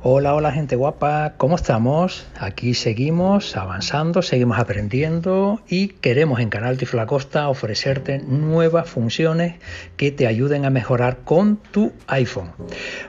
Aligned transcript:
Hola, 0.00 0.36
hola 0.36 0.52
gente 0.52 0.76
guapa, 0.76 1.34
¿cómo 1.38 1.56
estamos? 1.56 2.24
Aquí 2.38 2.74
seguimos 2.74 3.56
avanzando, 3.56 4.22
seguimos 4.22 4.56
aprendiendo 4.56 5.60
y 5.68 5.88
queremos 5.88 6.38
en 6.38 6.50
Canal 6.50 6.78
Tiflacosta 6.78 7.48
ofrecerte 7.48 8.20
nuevas 8.20 8.88
funciones 8.88 9.56
que 9.96 10.12
te 10.12 10.28
ayuden 10.28 10.64
a 10.64 10.70
mejorar 10.70 11.18
con 11.24 11.56
tu 11.56 11.92
iPhone. 12.06 12.52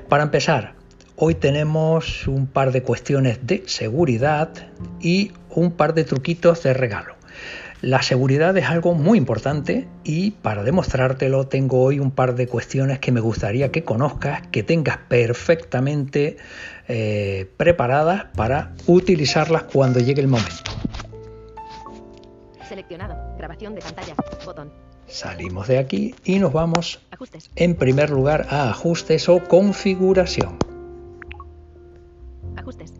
Para 0.09 0.23
empezar, 0.23 0.73
hoy 1.15 1.35
tenemos 1.35 2.27
un 2.27 2.47
par 2.47 2.71
de 2.71 2.81
cuestiones 2.81 3.45
de 3.45 3.61
seguridad 3.67 4.49
y 4.99 5.31
un 5.51 5.73
par 5.73 5.93
de 5.93 6.05
truquitos 6.05 6.63
de 6.63 6.73
regalo. 6.73 7.18
La 7.81 8.01
seguridad 8.01 8.57
es 8.57 8.65
algo 8.65 8.93
muy 8.93 9.17
importante 9.17 9.87
y 10.03 10.31
para 10.31 10.63
demostrártelo 10.63 11.47
tengo 11.47 11.81
hoy 11.81 11.99
un 11.99 12.11
par 12.11 12.35
de 12.35 12.45
cuestiones 12.45 12.99
que 12.99 13.13
me 13.13 13.21
gustaría 13.21 13.71
que 13.71 13.85
conozcas, 13.85 14.45
que 14.47 14.63
tengas 14.63 14.97
perfectamente 15.07 16.35
eh, 16.89 17.49
preparadas 17.55 18.25
para 18.35 18.73
utilizarlas 18.85 19.63
cuando 19.63 20.01
llegue 20.01 20.21
el 20.21 20.27
momento. 20.27 20.71
Seleccionado. 22.67 23.15
Grabación 23.37 23.75
de 23.75 23.81
pantalla. 23.81 24.13
Botón. 24.45 24.73
Salimos 25.07 25.67
de 25.67 25.77
aquí 25.77 26.13
y 26.25 26.37
nos 26.39 26.51
vamos 26.51 26.99
en 27.55 27.75
primer 27.75 28.09
lugar 28.09 28.45
a 28.49 28.69
ajustes 28.69 29.29
o 29.29 29.41
configuración. 29.41 30.59
Ajustes. 32.57 32.93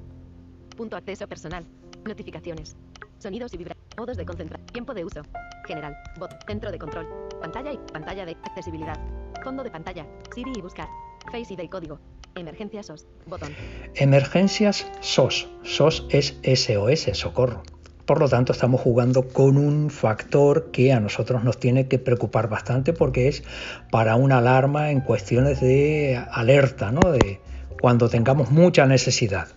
Punto 0.78 0.96
acceso 0.96 1.28
personal. 1.28 1.66
Notificaciones. 2.06 2.76
Sonidos 3.20 3.54
y 3.54 3.58
vibra. 3.58 3.76
Modos 3.98 4.18
de 4.18 4.26
concentración. 4.26 4.68
Tiempo 4.68 4.94
de 4.94 5.06
uso. 5.06 5.22
General. 5.68 5.96
Bot. 6.18 6.32
Centro 6.48 6.72
de 6.72 6.80
control. 6.80 7.08
Pantalla 7.42 7.74
y 7.74 7.78
pantalla 7.92 8.26
de 8.26 8.38
accesibilidad. 8.44 8.98
Fondo 9.44 9.64
de 9.64 9.72
pantalla. 9.72 10.06
Siri 10.34 10.54
y 10.56 10.62
buscar. 10.62 10.88
Face 11.32 11.54
ID 11.54 11.60
y 11.60 11.68
código. 11.68 12.00
Emergencias 12.36 12.88
SOS. 12.88 13.08
Botón. 13.26 13.54
Emergencias 13.96 14.88
SOS. 15.02 15.48
SOS 15.64 16.06
es 16.12 16.38
SOS, 16.44 17.18
socorro. 17.18 17.64
Por 18.06 18.20
lo 18.20 18.28
tanto, 18.28 18.54
estamos 18.54 18.82
jugando 18.82 19.28
con 19.28 19.56
un 19.58 19.92
factor 19.92 20.72
que 20.72 20.94
a 20.94 21.00
nosotros 21.00 21.44
nos 21.44 21.60
tiene 21.60 21.88
que 21.88 22.00
preocupar 22.00 22.50
bastante 22.50 22.92
porque 22.92 23.28
es 23.28 23.44
para 23.92 24.16
una 24.16 24.40
alarma 24.40 24.90
en 24.90 25.02
cuestiones 25.02 25.62
de 25.62 26.20
alerta, 26.32 26.92
¿no? 26.92 27.12
De 27.12 27.40
cuando 27.80 28.10
tengamos 28.10 28.50
mucha 28.50 28.88
necesidad. 28.88 29.50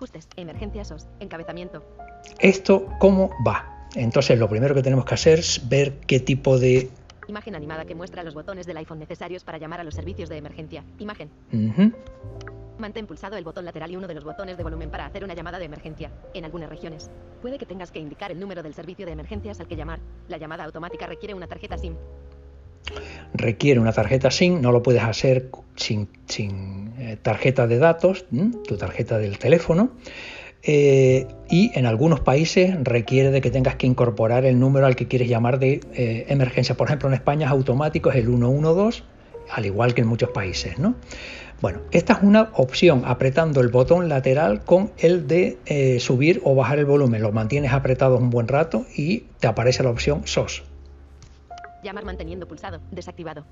Ajustes. 0.00 0.28
Emergencia 0.36 0.82
SOS. 0.82 1.08
Encabezamiento. 1.20 1.84
¿Esto 2.38 2.86
cómo 2.98 3.28
va? 3.46 3.86
Entonces 3.94 4.38
lo 4.38 4.48
primero 4.48 4.74
que 4.74 4.82
tenemos 4.82 5.04
que 5.04 5.12
hacer 5.12 5.40
es 5.40 5.68
ver 5.68 5.98
qué 6.06 6.20
tipo 6.20 6.58
de... 6.58 6.88
Imagen 7.28 7.54
animada 7.54 7.84
que 7.84 7.94
muestra 7.94 8.22
los 8.22 8.32
botones 8.32 8.66
del 8.66 8.78
iPhone 8.78 8.98
necesarios 8.98 9.44
para 9.44 9.58
llamar 9.58 9.78
a 9.80 9.84
los 9.84 9.94
servicios 9.94 10.30
de 10.30 10.38
emergencia. 10.38 10.84
Imagen. 10.98 11.28
Ujú. 11.52 11.92
Mantén 12.78 13.06
pulsado 13.06 13.36
el 13.36 13.44
botón 13.44 13.66
lateral 13.66 13.90
y 13.90 13.96
uno 13.96 14.06
de 14.06 14.14
los 14.14 14.24
botones 14.24 14.56
de 14.56 14.62
volumen 14.62 14.90
para 14.90 15.04
hacer 15.04 15.22
una 15.22 15.34
llamada 15.34 15.58
de 15.58 15.66
emergencia. 15.66 16.10
En 16.32 16.46
algunas 16.46 16.70
regiones, 16.70 17.10
puede 17.42 17.58
que 17.58 17.66
tengas 17.66 17.90
que 17.90 17.98
indicar 17.98 18.32
el 18.32 18.40
número 18.40 18.62
del 18.62 18.72
servicio 18.72 19.04
de 19.04 19.12
emergencias 19.12 19.60
al 19.60 19.68
que 19.68 19.76
llamar. 19.76 20.00
La 20.28 20.38
llamada 20.38 20.64
automática 20.64 21.06
requiere 21.06 21.34
una 21.34 21.46
tarjeta 21.46 21.76
SIM. 21.76 21.94
Requiere 23.34 23.80
una 23.80 23.92
tarjeta 23.92 24.30
SIM, 24.30 24.60
no 24.60 24.72
lo 24.72 24.82
puedes 24.82 25.02
hacer 25.02 25.50
sin, 25.76 26.08
eh, 26.98 27.16
tarjeta 27.20 27.66
de 27.66 27.78
datos, 27.78 28.26
tu 28.66 28.76
tarjeta 28.76 29.18
del 29.18 29.38
teléfono. 29.38 29.90
Eh, 30.62 31.26
y 31.48 31.70
en 31.74 31.86
algunos 31.86 32.20
países 32.20 32.76
requiere 32.82 33.30
de 33.30 33.40
que 33.40 33.50
tengas 33.50 33.76
que 33.76 33.86
incorporar 33.86 34.44
el 34.44 34.58
número 34.60 34.84
al 34.84 34.94
que 34.94 35.08
quieres 35.08 35.28
llamar 35.28 35.58
de 35.58 35.80
eh, 35.94 36.26
emergencia. 36.28 36.76
Por 36.76 36.88
ejemplo, 36.88 37.08
en 37.08 37.14
España 37.14 37.46
es 37.46 37.52
automático, 37.52 38.10
es 38.10 38.16
el 38.16 38.26
112, 38.26 39.02
al 39.50 39.66
igual 39.66 39.94
que 39.94 40.02
en 40.02 40.08
muchos 40.08 40.28
países. 40.30 40.78
¿no? 40.78 40.96
Bueno, 41.62 41.80
esta 41.92 42.12
es 42.12 42.18
una 42.22 42.50
opción, 42.54 43.04
apretando 43.06 43.62
el 43.62 43.68
botón 43.68 44.10
lateral 44.10 44.62
con 44.64 44.92
el 44.98 45.26
de 45.26 45.98
subir 45.98 46.42
o 46.44 46.54
bajar 46.54 46.78
el 46.78 46.84
volumen. 46.84 47.22
Lo 47.22 47.32
mantienes 47.32 47.72
apretado 47.72 48.18
un 48.18 48.28
buen 48.28 48.46
rato 48.46 48.84
y 48.94 49.24
te 49.38 49.46
aparece 49.46 49.82
la 49.82 49.90
opción 49.90 50.22
SOS. 50.26 50.69
Llamar 51.82 52.04
manteniendo 52.04 52.46
pulsado. 52.46 52.80
Desactivado. 52.90 53.44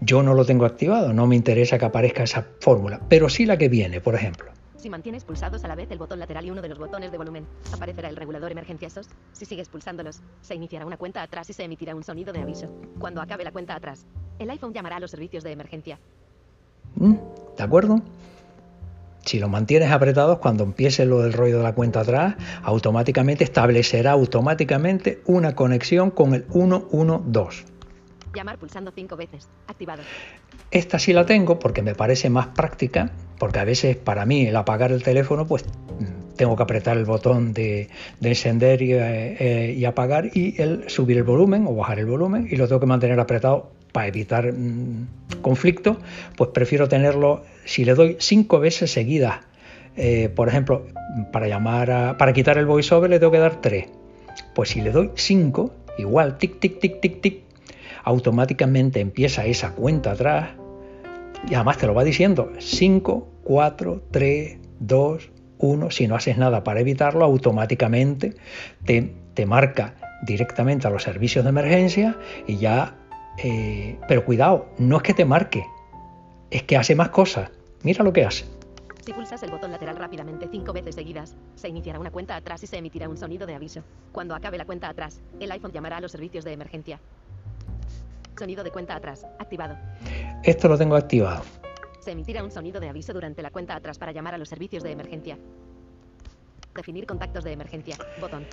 Yo 0.00 0.22
no 0.22 0.34
lo 0.34 0.44
tengo 0.44 0.64
activado, 0.64 1.12
no 1.12 1.26
me 1.26 1.36
interesa 1.36 1.78
que 1.78 1.84
aparezca 1.84 2.24
esa 2.24 2.46
fórmula, 2.60 3.00
pero 3.08 3.28
sí 3.28 3.46
la 3.46 3.56
que 3.56 3.68
viene, 3.68 4.00
por 4.00 4.14
ejemplo. 4.14 4.52
Si 4.78 4.88
mantienes 4.88 5.24
pulsados 5.24 5.64
a 5.64 5.68
la 5.68 5.74
vez 5.74 5.90
el 5.90 5.98
botón 5.98 6.20
lateral 6.20 6.46
y 6.46 6.52
uno 6.52 6.62
de 6.62 6.68
los 6.68 6.78
botones 6.78 7.10
de 7.10 7.18
volumen, 7.18 7.46
aparecerá 7.72 8.08
el 8.08 8.16
regulador 8.16 8.52
emergencia 8.52 8.88
SOS. 8.88 9.08
Si 9.32 9.44
sigues 9.44 9.68
pulsándolos, 9.68 10.22
se 10.40 10.54
iniciará 10.54 10.86
una 10.86 10.96
cuenta 10.96 11.20
atrás 11.20 11.50
y 11.50 11.52
se 11.52 11.64
emitirá 11.64 11.96
un 11.96 12.04
sonido 12.04 12.32
de 12.32 12.40
aviso. 12.40 12.72
Cuando 13.00 13.20
acabe 13.20 13.42
la 13.42 13.50
cuenta 13.50 13.74
atrás, 13.74 14.06
el 14.38 14.48
iPhone 14.50 14.72
llamará 14.72 14.96
a 14.96 15.00
los 15.00 15.10
servicios 15.10 15.42
de 15.42 15.50
emergencia. 15.50 15.98
¿Mm? 16.94 17.14
¿De 17.56 17.62
acuerdo? 17.64 18.00
Si 19.28 19.38
lo 19.38 19.50
mantienes 19.50 19.90
apretados, 19.90 20.38
cuando 20.38 20.64
empiece 20.64 21.04
lo 21.04 21.20
del 21.20 21.34
rollo 21.34 21.58
de 21.58 21.62
la 21.62 21.74
cuenta 21.74 22.00
atrás, 22.00 22.36
automáticamente 22.62 23.44
establecerá 23.44 24.12
automáticamente 24.12 25.20
una 25.26 25.54
conexión 25.54 26.10
con 26.10 26.32
el 26.32 26.46
112. 26.50 27.66
Llamar 28.34 28.56
pulsando 28.56 28.90
cinco 28.90 29.16
veces. 29.18 29.46
Activado. 29.66 30.02
Esta 30.70 30.98
sí 30.98 31.12
la 31.12 31.26
tengo 31.26 31.58
porque 31.58 31.82
me 31.82 31.94
parece 31.94 32.30
más 32.30 32.46
práctica, 32.46 33.10
porque 33.38 33.58
a 33.58 33.64
veces 33.64 33.98
para 33.98 34.24
mí 34.24 34.46
el 34.46 34.56
apagar 34.56 34.92
el 34.92 35.02
teléfono, 35.02 35.46
pues 35.46 35.66
tengo 36.36 36.56
que 36.56 36.62
apretar 36.62 36.96
el 36.96 37.04
botón 37.04 37.52
de, 37.52 37.90
de 38.20 38.28
encender 38.30 38.80
y, 38.80 38.94
eh, 38.94 39.36
eh, 39.38 39.74
y 39.76 39.84
apagar 39.84 40.30
y 40.32 40.58
el 40.62 40.88
subir 40.88 41.18
el 41.18 41.24
volumen 41.24 41.66
o 41.66 41.74
bajar 41.74 41.98
el 41.98 42.06
volumen 42.06 42.48
y 42.50 42.56
lo 42.56 42.66
tengo 42.66 42.80
que 42.80 42.86
mantener 42.86 43.20
apretado 43.20 43.72
para 43.92 44.06
evitar 44.06 44.52
mm, 44.52 45.40
conflicto, 45.42 45.98
pues 46.36 46.50
prefiero 46.50 46.88
tenerlo, 46.88 47.42
si 47.64 47.84
le 47.84 47.94
doy 47.94 48.16
cinco 48.18 48.60
veces 48.60 48.90
seguidas, 48.90 49.40
eh, 49.96 50.28
por 50.28 50.48
ejemplo, 50.48 50.86
para 51.32 51.48
llamar 51.48 51.90
a, 51.90 52.18
para 52.18 52.32
quitar 52.32 52.58
el 52.58 52.66
voiceover 52.66 53.10
le 53.10 53.18
tengo 53.18 53.32
que 53.32 53.38
dar 53.38 53.60
tres. 53.60 53.86
Pues 54.54 54.70
si 54.70 54.80
le 54.80 54.92
doy 54.92 55.10
cinco, 55.14 55.74
igual, 55.98 56.38
tic, 56.38 56.60
tic, 56.60 56.78
tic, 56.78 57.00
tic, 57.00 57.20
tic, 57.20 57.42
automáticamente 58.04 59.00
empieza 59.00 59.44
esa 59.44 59.72
cuenta 59.72 60.12
atrás 60.12 60.50
y 61.48 61.54
además 61.54 61.78
te 61.78 61.86
lo 61.86 61.94
va 61.94 62.04
diciendo 62.04 62.52
5, 62.58 63.28
4, 63.44 64.02
3, 64.10 64.58
2, 64.80 65.30
1. 65.58 65.90
Si 65.90 66.08
no 66.08 66.16
haces 66.16 66.38
nada 66.38 66.64
para 66.64 66.80
evitarlo, 66.80 67.24
automáticamente 67.24 68.34
te, 68.84 69.14
te 69.34 69.46
marca 69.46 69.94
directamente 70.22 70.86
a 70.86 70.90
los 70.90 71.02
servicios 71.02 71.44
de 71.44 71.50
emergencia 71.50 72.16
y 72.46 72.56
ya... 72.56 72.94
Eh, 73.42 73.98
pero 74.08 74.24
cuidado, 74.24 74.68
no 74.78 74.96
es 74.96 75.02
que 75.02 75.14
te 75.14 75.24
marque, 75.24 75.64
es 76.50 76.62
que 76.64 76.76
hace 76.76 76.94
más 76.94 77.10
cosas. 77.10 77.50
Mira 77.82 78.02
lo 78.02 78.12
que 78.12 78.24
hace. 78.24 78.44
Si 79.04 79.12
pulsas 79.12 79.42
el 79.42 79.50
botón 79.50 79.70
lateral 79.70 79.96
rápidamente 79.96 80.48
cinco 80.50 80.72
veces 80.72 80.94
seguidas, 80.94 81.34
se 81.54 81.68
iniciará 81.68 81.98
una 81.98 82.10
cuenta 82.10 82.36
atrás 82.36 82.62
y 82.62 82.66
se 82.66 82.76
emitirá 82.76 83.08
un 83.08 83.16
sonido 83.16 83.46
de 83.46 83.54
aviso. 83.54 83.82
Cuando 84.12 84.34
acabe 84.34 84.58
la 84.58 84.66
cuenta 84.66 84.88
atrás, 84.88 85.22
el 85.40 85.50
iPhone 85.50 85.72
llamará 85.72 85.96
a 85.96 86.00
los 86.00 86.12
servicios 86.12 86.44
de 86.44 86.52
emergencia. 86.52 87.00
Sonido 88.38 88.62
de 88.62 88.70
cuenta 88.70 88.94
atrás. 88.94 89.24
Activado. 89.38 89.76
Esto 90.42 90.68
lo 90.68 90.76
tengo 90.76 90.94
activado. 90.96 91.42
Se 92.00 92.10
emitirá 92.10 92.44
un 92.44 92.50
sonido 92.50 92.80
de 92.80 92.88
aviso 92.88 93.12
durante 93.12 93.40
la 93.40 93.50
cuenta 93.50 93.74
atrás 93.74 93.98
para 93.98 94.12
llamar 94.12 94.34
a 94.34 94.38
los 94.38 94.48
servicios 94.48 94.82
de 94.82 94.92
emergencia. 94.92 95.38
Definir 96.74 97.06
contactos 97.06 97.44
de 97.44 97.52
emergencia. 97.52 97.96
Botón. 98.20 98.46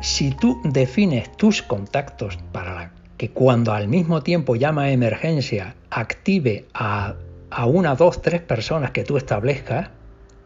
Si 0.00 0.30
tú 0.30 0.60
defines 0.62 1.36
tus 1.36 1.62
contactos 1.62 2.38
para 2.52 2.92
que 3.18 3.30
cuando 3.30 3.72
al 3.72 3.88
mismo 3.88 4.22
tiempo 4.22 4.56
llama 4.56 4.84
a 4.84 4.90
emergencia 4.92 5.74
active 5.90 6.66
a, 6.72 7.16
a 7.50 7.66
una, 7.66 7.96
dos, 7.96 8.22
tres 8.22 8.40
personas 8.40 8.92
que 8.92 9.02
tú 9.02 9.16
establezcas, 9.16 9.90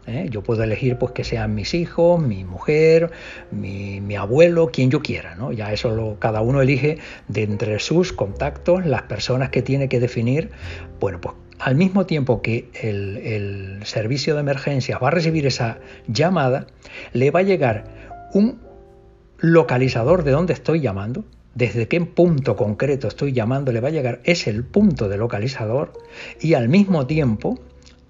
¿eh? 0.06 0.26
yo 0.30 0.42
puedo 0.42 0.62
elegir 0.62 0.96
pues 0.96 1.12
que 1.12 1.22
sean 1.22 1.54
mis 1.54 1.74
hijos, 1.74 2.20
mi 2.20 2.44
mujer, 2.44 3.10
mi, 3.50 4.00
mi 4.00 4.16
abuelo, 4.16 4.70
quien 4.72 4.90
yo 4.90 5.02
quiera, 5.02 5.34
¿no? 5.34 5.52
Ya 5.52 5.70
eso 5.70 5.90
lo, 5.90 6.18
cada 6.18 6.40
uno 6.40 6.62
elige 6.62 6.98
de 7.28 7.42
entre 7.42 7.78
sus 7.78 8.14
contactos 8.14 8.86
las 8.86 9.02
personas 9.02 9.50
que 9.50 9.60
tiene 9.60 9.90
que 9.90 10.00
definir. 10.00 10.50
Bueno, 10.98 11.20
pues 11.20 11.36
al 11.58 11.76
mismo 11.76 12.06
tiempo 12.06 12.40
que 12.40 12.70
el, 12.80 13.18
el 13.18 13.80
servicio 13.84 14.34
de 14.34 14.40
emergencia 14.40 14.98
va 14.98 15.08
a 15.08 15.10
recibir 15.10 15.46
esa 15.46 15.78
llamada, 16.08 16.66
le 17.12 17.30
va 17.30 17.40
a 17.40 17.44
llegar 17.44 17.84
un 18.32 18.60
localizador 19.38 20.24
de 20.24 20.30
dónde 20.30 20.54
estoy 20.54 20.80
llamando, 20.80 21.24
desde 21.54 21.88
qué 21.88 22.00
punto 22.00 22.56
concreto 22.56 23.08
estoy 23.08 23.32
llamando, 23.32 23.72
le 23.72 23.80
va 23.80 23.88
a 23.88 23.92
llegar, 23.92 24.20
es 24.24 24.46
el 24.46 24.64
punto 24.64 25.08
de 25.08 25.16
localizador 25.16 25.92
y 26.40 26.54
al 26.54 26.68
mismo 26.68 27.06
tiempo 27.06 27.60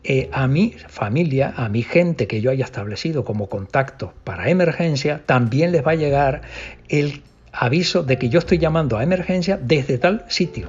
eh, 0.05 0.29
a 0.33 0.49
mi 0.49 0.75
familia, 0.89 1.55
a 1.57 1.69
mi 1.69 1.83
gente 1.83 2.27
que 2.27 2.41
yo 2.41 2.51
haya 2.51 2.65
establecido 2.65 3.25
como 3.25 3.49
contacto 3.49 4.13
para 4.25 4.51
emergencia, 4.51 5.23
también 5.27 5.71
les 5.73 5.87
va 5.87 5.93
a 5.93 5.97
llegar 5.97 6.43
el 6.89 7.23
aviso 7.53 8.03
de 8.03 8.19
que 8.19 8.29
yo 8.29 8.39
estoy 8.39 8.59
llamando 8.59 8.97
a 8.97 9.03
emergencia 9.03 9.59
desde 9.63 9.99
tal 9.99 10.25
sitio. 10.29 10.69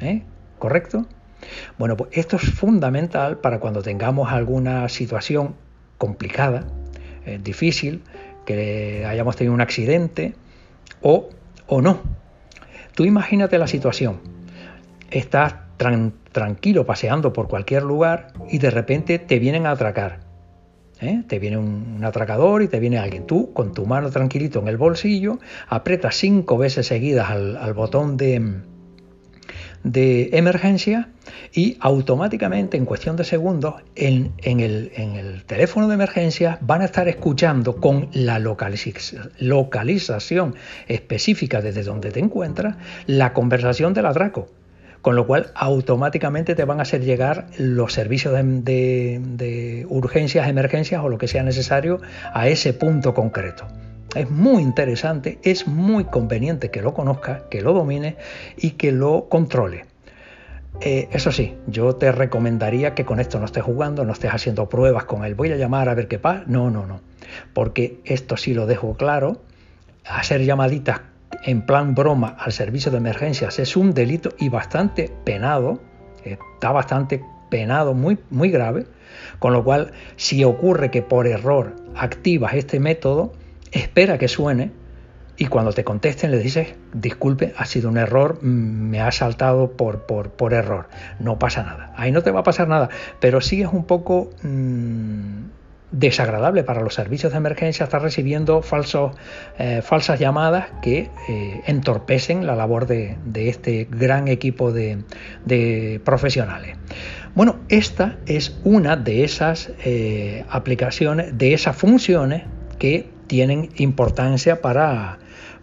¿eh? 0.00 0.22
¿Correcto? 0.58 1.06
Bueno, 1.78 1.96
pues 1.96 2.10
esto 2.12 2.36
es 2.36 2.42
fundamental 2.42 3.38
para 3.38 3.58
cuando 3.60 3.82
tengamos 3.82 4.32
alguna 4.32 4.88
situación 4.88 5.54
complicada, 5.96 6.66
eh, 7.26 7.40
difícil, 7.42 8.02
que 8.44 9.04
hayamos 9.06 9.36
tenido 9.36 9.54
un 9.54 9.60
accidente 9.60 10.34
o, 11.02 11.30
o 11.68 11.80
no. 11.80 12.00
Tú 12.94 13.04
imagínate 13.04 13.58
la 13.58 13.68
situación. 13.68 14.20
Estás 15.10 15.54
tran- 15.78 16.12
tranquilo 16.32 16.84
paseando 16.84 17.32
por 17.32 17.48
cualquier 17.48 17.84
lugar 17.84 18.32
y 18.50 18.58
de 18.58 18.70
repente 18.70 19.18
te 19.18 19.38
vienen 19.38 19.66
a 19.66 19.70
atracar. 19.70 20.20
¿eh? 21.00 21.22
Te 21.28 21.38
viene 21.38 21.58
un, 21.58 22.00
atracador 22.04 22.62
y 22.62 22.68
te 22.68 22.80
viene 22.80 22.98
alguien. 22.98 23.26
Tú, 23.26 23.52
con 23.52 23.72
tu 23.72 23.86
mano 23.86 24.10
tranquilito 24.10 24.58
en 24.60 24.68
el 24.68 24.76
bolsillo, 24.76 25.38
aprietas 25.68 26.16
cinco 26.16 26.58
veces 26.58 26.86
seguidas 26.86 27.30
al 27.30 27.72
botón 27.74 28.16
de, 28.16 28.62
de 29.84 30.30
emergencia 30.32 31.08
y 31.52 31.76
automáticamente 31.80 32.76
en 32.76 32.84
cuestión 32.84 33.16
de 33.16 33.24
segundos 33.24 33.76
en, 33.94 34.32
en 34.38 34.60
el, 34.60 34.90
en 34.96 35.16
el 35.16 35.44
teléfono 35.44 35.88
de 35.88 35.94
emergencia 35.94 36.58
van 36.60 36.82
a 36.82 36.86
estar 36.86 37.08
escuchando 37.08 37.76
con 37.76 38.08
la 38.12 38.38
localiz- 38.38 39.30
localización 39.38 40.54
específica 40.88 41.60
desde 41.60 41.82
donde 41.84 42.10
te 42.10 42.20
encuentras 42.20 42.76
la 43.06 43.32
conversación 43.32 43.94
del 43.94 44.06
atraco. 44.06 44.48
Con 45.00 45.14
lo 45.14 45.28
cual 45.28 45.52
automáticamente 45.54 46.56
te 46.56 46.64
van 46.64 46.80
a 46.80 46.82
hacer 46.82 47.04
llegar 47.04 47.46
los 47.56 47.92
servicios 47.92 48.34
de- 48.34 49.20
de 49.22 49.86
urgencias, 49.88 50.48
emergencias 50.48 51.02
o 51.04 51.08
lo 51.08 51.18
que 51.18 51.28
sea 51.28 51.44
necesario 51.44 52.00
a 52.34 52.48
ese 52.48 52.72
punto 52.72 53.14
concreto. 53.14 53.64
Es 54.14 54.30
muy 54.30 54.62
interesante, 54.62 55.38
es 55.42 55.66
muy 55.66 56.04
conveniente 56.04 56.70
que 56.70 56.80
lo 56.80 56.94
conozcas, 56.94 57.42
que 57.50 57.60
lo 57.60 57.72
domines 57.72 58.14
y 58.56 58.72
que 58.72 58.90
lo 58.90 59.28
controle. 59.28 59.84
Eh, 60.80 61.08
eso 61.12 61.32
sí, 61.32 61.56
yo 61.66 61.96
te 61.96 62.12
recomendaría 62.12 62.94
que 62.94 63.04
con 63.04 63.20
esto 63.20 63.38
no 63.38 63.46
estés 63.46 63.64
jugando, 63.64 64.04
no 64.04 64.12
estés 64.12 64.32
haciendo 64.32 64.68
pruebas 64.68 65.04
con 65.04 65.24
él. 65.24 65.34
Voy 65.34 65.52
a 65.52 65.56
llamar 65.56 65.88
a 65.88 65.94
ver 65.94 66.08
qué 66.08 66.18
pasa. 66.18 66.44
No, 66.46 66.70
no, 66.70 66.86
no. 66.86 67.00
Porque 67.52 68.00
esto 68.04 68.36
sí 68.36 68.54
lo 68.54 68.66
dejo 68.66 68.94
claro. 68.94 69.42
Hacer 70.06 70.44
llamaditas 70.44 71.00
en 71.44 71.66
plan 71.66 71.94
broma 71.94 72.36
al 72.38 72.52
servicio 72.52 72.90
de 72.90 72.98
emergencias 72.98 73.58
es 73.58 73.76
un 73.76 73.92
delito 73.92 74.30
y 74.38 74.48
bastante 74.48 75.12
penado. 75.24 75.80
Está 76.24 76.70
bastante 76.72 77.22
penado, 77.50 77.94
muy, 77.94 78.18
muy 78.30 78.50
grave. 78.50 78.86
Con 79.38 79.52
lo 79.52 79.64
cual, 79.64 79.92
si 80.16 80.44
ocurre 80.44 80.90
que 80.90 81.02
por 81.02 81.26
error 81.26 81.74
activas 81.96 82.54
este 82.54 82.78
método, 82.78 83.32
espera 83.72 84.18
que 84.18 84.28
suene 84.28 84.72
y 85.36 85.46
cuando 85.46 85.72
te 85.72 85.84
contesten 85.84 86.32
le 86.32 86.38
dices, 86.38 86.74
disculpe, 86.92 87.54
ha 87.56 87.64
sido 87.64 87.88
un 87.88 87.96
error, 87.96 88.40
mm, 88.42 88.46
me 88.46 89.00
ha 89.00 89.12
saltado 89.12 89.76
por, 89.76 90.04
por, 90.06 90.30
por 90.30 90.52
error. 90.52 90.88
No 91.20 91.38
pasa 91.38 91.62
nada. 91.62 91.92
Ahí 91.96 92.10
no 92.10 92.22
te 92.22 92.32
va 92.32 92.40
a 92.40 92.42
pasar 92.42 92.66
nada, 92.66 92.88
pero 93.20 93.40
sí 93.40 93.62
es 93.62 93.68
un 93.72 93.84
poco 93.84 94.30
mm, 94.42 95.44
desagradable 95.92 96.64
para 96.64 96.82
los 96.82 96.94
servicios 96.94 97.32
de 97.32 97.38
emergencia 97.38 97.84
estar 97.84 98.02
recibiendo 98.02 98.62
falsos, 98.62 99.12
eh, 99.58 99.80
falsas 99.82 100.18
llamadas 100.18 100.66
que 100.82 101.10
eh, 101.28 101.62
entorpecen 101.66 102.44
la 102.44 102.56
labor 102.56 102.86
de, 102.86 103.16
este 103.34 103.86
gran 103.88 104.26
equipo 104.26 104.72
de, 104.72 105.04
de 105.44 106.00
profesionales. 106.04 106.76
Bueno, 107.36 107.60
esta 107.68 108.18
es 108.26 108.58
una 108.64 108.96
de 108.96 109.22
esas 109.22 109.70
eh, 109.84 110.44
aplicaciones, 110.50 111.38
de 111.38 111.54
esas 111.54 111.76
funciones 111.76 112.42
que 112.78 113.10
tienen 113.28 113.70
importancia 113.76 114.60
para, 114.60 115.18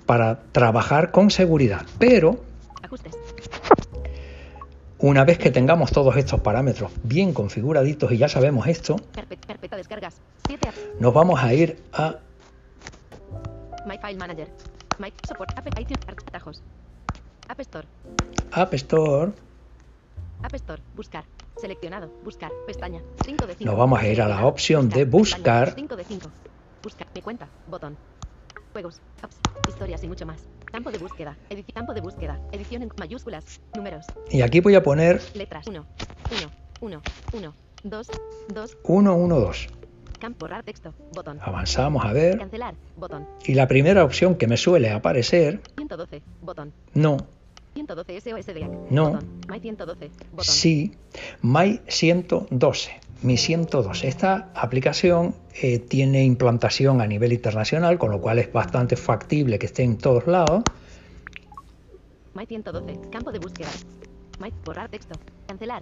para 0.05 0.39
trabajar 0.53 1.11
con 1.11 1.29
seguridad. 1.31 1.85
Pero 1.99 2.39
Ajustes. 2.81 3.13
una 4.99 5.25
vez 5.25 5.37
que 5.37 5.51
tengamos 5.51 5.91
todos 5.91 6.15
estos 6.15 6.39
parámetros 6.41 6.91
bien 7.03 7.33
configuraditos 7.33 8.11
y 8.11 8.17
ya 8.17 8.29
sabemos 8.29 8.67
esto, 8.67 8.95
Perpe- 9.13 9.37
Carpeta 9.45 9.75
descargas. 9.75 10.15
7 10.47 10.69
apps. 10.69 10.79
nos 10.99 11.13
vamos 11.13 11.41
a 11.43 11.53
ir 11.53 11.77
a 11.93 12.15
My 13.85 13.97
File 13.99 14.17
Manager. 14.17 14.47
My 14.99 15.11
Support. 15.27 15.57
App 15.59 15.67
iTunes. 15.79 15.99
Atajos. 16.27 16.61
App 17.47 17.59
Store. 17.59 17.87
App 18.51 18.73
Store. 18.73 19.31
App 20.41 20.53
Store. 20.55 20.81
Buscar. 20.95 21.25
Seleccionado. 21.59 22.09
Buscar. 22.23 22.51
Pestaña. 22.65 23.01
5 23.25 23.45
de 23.45 23.55
5. 23.55 23.65
Nos 23.69 23.77
vamos 23.77 23.99
a 23.99 24.07
ir 24.07 24.21
a 24.21 24.27
la 24.27 24.45
opción 24.47 24.89
de 24.89 25.05
buscar. 25.05 25.73
5 25.75 25.95
de 25.95 26.03
5. 26.03 26.29
Buscar. 26.85 27.07
Mi 27.15 27.21
cuenta. 27.23 27.47
Botón. 27.67 27.97
Juegos. 28.71 29.01
Apps. 29.23 29.37
Historias 29.67 30.03
y 30.03 30.07
mucho 30.07 30.23
más. 30.27 30.39
Campo 30.65 30.91
de 30.91 30.99
búsqueda. 30.99 31.35
Edición. 31.49 31.73
Campo 31.73 31.95
de 31.95 32.01
búsqueda. 32.01 32.39
Edición 32.51 32.83
en 32.83 32.91
mayúsculas. 32.99 33.59
Números. 33.75 34.05
Y 34.29 34.43
aquí 34.43 34.59
voy 34.59 34.75
a 34.75 34.83
poner 34.83 35.19
Letras. 35.33 35.65
1. 35.65 35.83
1. 36.31 36.51
1. 36.81 37.01
1. 37.33 37.53
2. 37.85 38.07
2. 38.53 38.77
112. 38.85 39.67
Campo. 40.19 40.45
Borrar 40.45 40.63
texto. 40.63 40.93
Botón. 41.15 41.39
Avanzamos 41.41 42.05
a 42.05 42.13
ver. 42.13 42.37
Cancelar. 42.37 42.75
Botón. 42.97 43.27
Y 43.45 43.55
la 43.55 43.67
primera 43.67 44.03
opción 44.03 44.35
que 44.35 44.45
me 44.45 44.55
suele 44.57 44.91
aparecer, 44.91 45.61
112. 45.77 46.21
Botón. 46.43 46.71
no, 46.93 47.17
112 47.73 48.21
SOS 48.21 48.45
de 48.45 48.69
No. 48.91 49.09
Botón. 49.13 49.41
My 49.49 49.59
112. 49.59 50.11
Botón. 50.33 50.45
sí, 50.45 50.91
My 51.41 51.81
112. 51.87 52.91
Mi 53.25 53.37
112. 53.37 54.07
Esta 54.07 54.49
aplicación 54.53 55.33
eh, 55.61 55.79
tiene 55.79 56.23
implantación 56.23 57.01
a 57.01 57.07
nivel 57.07 57.33
internacional, 57.33 57.97
con 57.97 58.11
lo 58.11 58.21
cual 58.21 58.37
es 58.37 58.53
bastante 58.53 58.95
factible 58.95 59.57
que 59.57 59.65
esté 59.65 59.81
en 59.83 59.97
todos 59.97 60.27
lados. 60.27 60.61
My 62.35 62.45
112. 62.45 63.09
Campo 63.11 63.31
de 63.31 63.39
búsqueda. 63.39 63.69
My. 64.39 64.53
Borrar 64.63 64.89
texto. 64.89 65.17
Cancelar. 65.47 65.81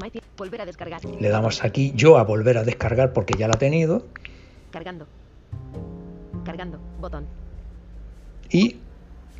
My. 0.00 0.10
cien- 0.10 0.22
Volver 0.36 0.60
a 0.60 0.66
descargar. 0.66 1.00
Le 1.04 1.28
damos 1.28 1.64
aquí 1.64 1.92
yo 1.96 2.18
a 2.18 2.22
volver 2.22 2.58
a 2.58 2.62
descargar 2.62 3.12
porque 3.12 3.34
ya 3.36 3.48
la 3.48 3.54
ha 3.54 3.58
tenido. 3.58 4.06
Cargando. 4.70 5.06
Cargando. 6.44 6.78
Botón. 7.00 7.26
Y 8.50 8.76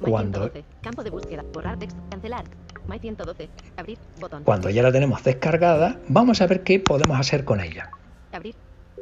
cuando, 0.00 0.40
112. 0.40 0.64
Campo 0.82 1.04
de 1.04 1.10
búsqueda. 1.10 1.44
Borrar 1.52 1.78
texto. 1.78 2.00
Cancelar. 2.10 2.44
My 2.88 2.98
112. 2.98 3.48
Abrir. 3.76 3.98
Botón. 4.20 4.44
cuando 4.44 4.70
ya 4.70 4.82
la 4.82 4.93
tenemos 4.93 5.22
descargada, 5.25 5.98
vamos 6.08 6.40
a 6.40 6.46
ver 6.46 6.62
qué 6.62 6.81
podemos 6.81 7.19
hacer 7.19 7.44
con 7.44 7.60
ella. 7.60 7.90
Abrir. 8.32 8.54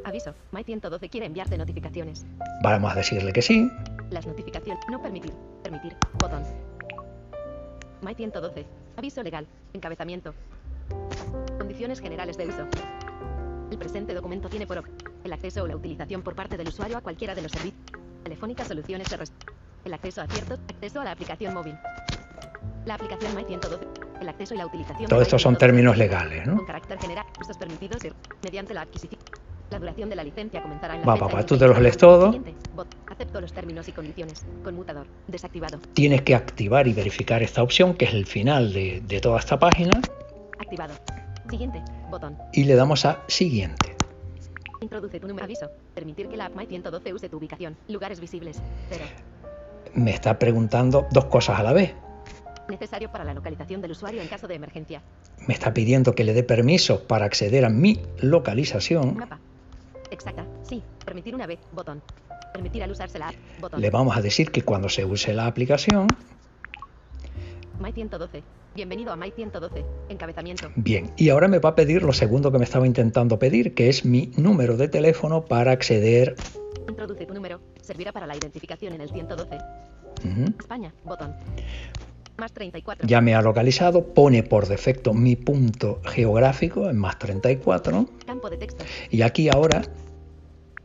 Aviso. 0.03 0.35
My 0.51 0.63
112 0.63 1.09
quiere 1.09 1.25
enviarte 1.25 1.57
notificaciones. 1.57 2.25
Vamos 2.61 2.91
a 2.91 2.95
decirle 2.95 3.33
que 3.33 3.41
sí. 3.41 3.69
Las 4.11 4.27
notificaciones. 4.27 4.83
No 4.91 5.01
permitir. 5.01 5.33
Permitir. 5.63 5.95
Botón. 6.19 6.43
My 8.01 8.13
112. 8.13 8.65
Aviso 8.97 9.23
legal. 9.23 9.47
Encabezamiento. 9.73 10.33
Condiciones 11.57 11.99
generales 11.99 12.37
de 12.37 12.47
uso. 12.47 12.67
El 13.71 13.77
presente 13.79 14.13
documento 14.13 14.47
tiene 14.47 14.67
por 14.67 14.83
el 15.23 15.33
acceso 15.33 15.63
o 15.63 15.67
la 15.67 15.75
utilización 15.75 16.21
por 16.21 16.35
parte 16.35 16.55
del 16.55 16.67
usuario 16.67 16.97
a 16.97 17.01
cualquiera 17.01 17.33
de 17.33 17.41
los 17.41 17.51
servicios. 17.51 17.81
Telefónica 18.23 18.63
Soluciones 18.63 19.07
RS. 19.11 19.31
El 19.85 19.93
acceso 19.93 20.21
a 20.21 20.27
ciertos. 20.27 20.59
Acceso 20.69 21.01
a 21.01 21.03
la 21.05 21.11
aplicación 21.11 21.53
móvil. 21.53 21.75
La 22.85 22.95
aplicación 22.95 23.33
My 23.35 23.43
112. 23.45 23.85
El 24.21 24.29
acceso 24.29 24.53
y 24.55 24.57
la 24.57 24.65
utilización. 24.65 25.07
Todo 25.09 25.19
My 25.19 25.25
son 25.25 25.39
112 25.39 25.59
términos 25.59 25.97
legales, 25.97 26.45
¿no? 26.47 26.57
Con 26.57 26.65
carácter 26.65 26.99
general. 26.99 27.25
Usos 27.39 27.57
permitidos 27.57 28.03
y 28.05 28.09
mediante 28.43 28.73
la 28.73 28.81
adquisición. 28.81 29.21
La 29.71 29.79
duración 29.79 30.09
de 30.09 30.15
la 30.15 30.23
licencia 30.23 30.61
comenzará 30.61 30.93
en 30.95 31.01
la 31.01 31.05
Va, 31.07 31.13
fecha 31.15 31.25
papá, 31.27 31.45
tú 31.45 31.57
te 31.57 31.67
los 31.67 31.79
lees 31.79 31.97
todo. 31.97 32.33
Acepto 33.07 33.41
los 33.41 33.51
términos 33.51 33.87
y 33.87 33.91
condiciones. 33.91 34.45
Conmutador. 34.63 35.07
Desactivado. 35.27 35.79
Tienes 35.93 36.21
que 36.21 36.35
activar 36.35 36.87
y 36.87 36.93
verificar 36.93 37.41
esta 37.41 37.63
opción, 37.63 37.95
que 37.95 38.05
es 38.05 38.13
el 38.13 38.25
final 38.25 38.73
de, 38.73 39.01
de 39.05 39.19
toda 39.21 39.39
esta 39.39 39.57
página, 39.59 39.91
Activado. 40.59 40.93
Siguiente. 41.49 41.81
Botón. 42.09 42.37
y 42.53 42.63
le 42.63 42.75
damos 42.75 43.05
a 43.05 43.21
siguiente. 43.27 43.95
Introduce 44.81 45.19
tu 45.19 45.27
número 45.27 45.45
aviso. 45.45 45.69
Permitir 45.93 46.27
que 46.29 46.37
la 46.37 46.45
app 46.45 46.55
My 46.55 46.65
112 46.65 47.13
use 47.13 47.29
tu 47.29 47.37
ubicación. 47.37 47.75
Lugares 47.87 48.19
visibles. 48.19 48.61
0. 48.89 49.03
Me 49.95 50.11
está 50.11 50.37
preguntando 50.37 51.07
dos 51.11 51.25
cosas 51.25 51.59
a 51.59 51.63
la 51.63 51.73
vez. 51.73 51.93
Necesario 52.67 53.11
para 53.11 53.23
la 53.23 53.33
localización 53.33 53.81
del 53.81 53.91
usuario 53.91 54.21
en 54.21 54.27
caso 54.27 54.47
de 54.47 54.55
emergencia. 54.55 55.01
Me 55.47 55.53
está 55.53 55.73
pidiendo 55.73 56.15
que 56.15 56.23
le 56.23 56.33
dé 56.33 56.43
permiso 56.43 57.03
para 57.07 57.25
acceder 57.25 57.63
a 57.63 57.69
mi 57.69 58.01
localización. 58.19 59.15
Mapa. 59.17 59.39
Exacta. 60.11 60.45
Sí. 60.63 60.81
Permitir 61.05 61.35
una 61.35 61.45
vez. 61.47 61.59
Botón. 61.71 62.01
Permitir 62.53 62.83
al 62.83 62.91
usarse 62.91 63.19
la 63.19 63.29
app. 63.29 63.35
Botón. 63.61 63.79
Le 63.81 63.89
vamos 63.89 64.17
a 64.17 64.21
decir 64.21 64.51
que 64.51 64.63
cuando 64.63 64.89
se 64.89 65.05
use 65.05 65.33
la 65.33 65.45
aplicación, 65.45 66.07
My 67.79 67.91
112. 67.91 68.41
Bienvenido 68.73 69.11
a 69.11 69.15
My 69.15 69.31
112. 69.31 69.85
Encabezamiento. 70.09 70.69
bien. 70.75 71.11
Y 71.17 71.29
ahora 71.29 71.47
me 71.47 71.59
va 71.59 71.69
a 71.69 71.75
pedir 71.75 72.03
lo 72.03 72.13
segundo 72.13 72.51
que 72.51 72.57
me 72.57 72.63
estaba 72.65 72.87
intentando 72.87 73.37
pedir, 73.37 73.73
que 73.75 73.89
es 73.89 74.05
mi 74.05 74.31
número 74.37 74.75
de 74.77 74.87
teléfono 74.87 75.45
para 75.45 75.71
acceder. 75.71 76.35
Introduce 76.87 77.25
tu 77.25 77.33
número. 77.33 77.59
Servirá 77.85 78.11
para 78.11 78.25
la 78.27 78.35
identificación 78.35 78.93
en 78.93 79.01
el 79.01 79.09
112. 79.09 79.57
Ujú. 80.25 80.53
España. 80.59 80.93
Botón. 81.03 81.35
Más 82.37 82.51
34. 82.51 83.07
Ya 83.07 83.21
me 83.21 83.33
ha 83.35 83.41
localizado, 83.41 84.13
pone 84.13 84.43
por 84.43 84.67
defecto 84.67 85.13
mi 85.13 85.35
punto 85.37 86.01
geográfico 86.03 86.89
en 86.89 86.97
más 86.97 87.17
34 87.19 88.05
Campo 88.25 88.49
de 88.49 88.57
texto. 88.57 88.83
y 89.09 89.21
aquí 89.21 89.47
ahora 89.47 89.83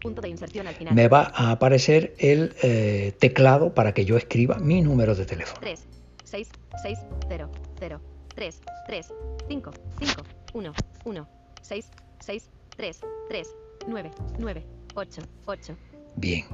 Punto 0.01 0.21
de 0.23 0.29
inserción 0.29 0.67
al 0.69 0.75
final. 0.75 0.95
me 0.95 1.09
va 1.09 1.33
a 1.35 1.51
aparecer 1.51 2.15
el 2.19 2.55
eh, 2.63 3.15
teclado 3.19 3.75
para 3.75 3.93
que 3.93 4.05
yo 4.05 4.17
escriba 4.17 4.59
mi 4.59 4.81
número 4.81 5.15
de 5.15 5.27
teléfono. 5.27 5.59
3, 5.61 5.81
6, 6.25 6.49
6, 6.83 6.99
0, 7.29 7.51
0, 7.81 8.01
3, 8.35 8.61
3, 8.87 9.13
5, 9.49 9.71
5, 9.99 10.23
1, 10.55 10.73
1, 11.05 11.29
6, 11.63 11.91
6, 12.21 12.51
3, 12.77 13.01
3, 13.29 13.49
9, 13.89 14.11
9, 14.39 14.67
8, 14.95 15.23
8. 15.47 15.77
Bien. 16.17 16.45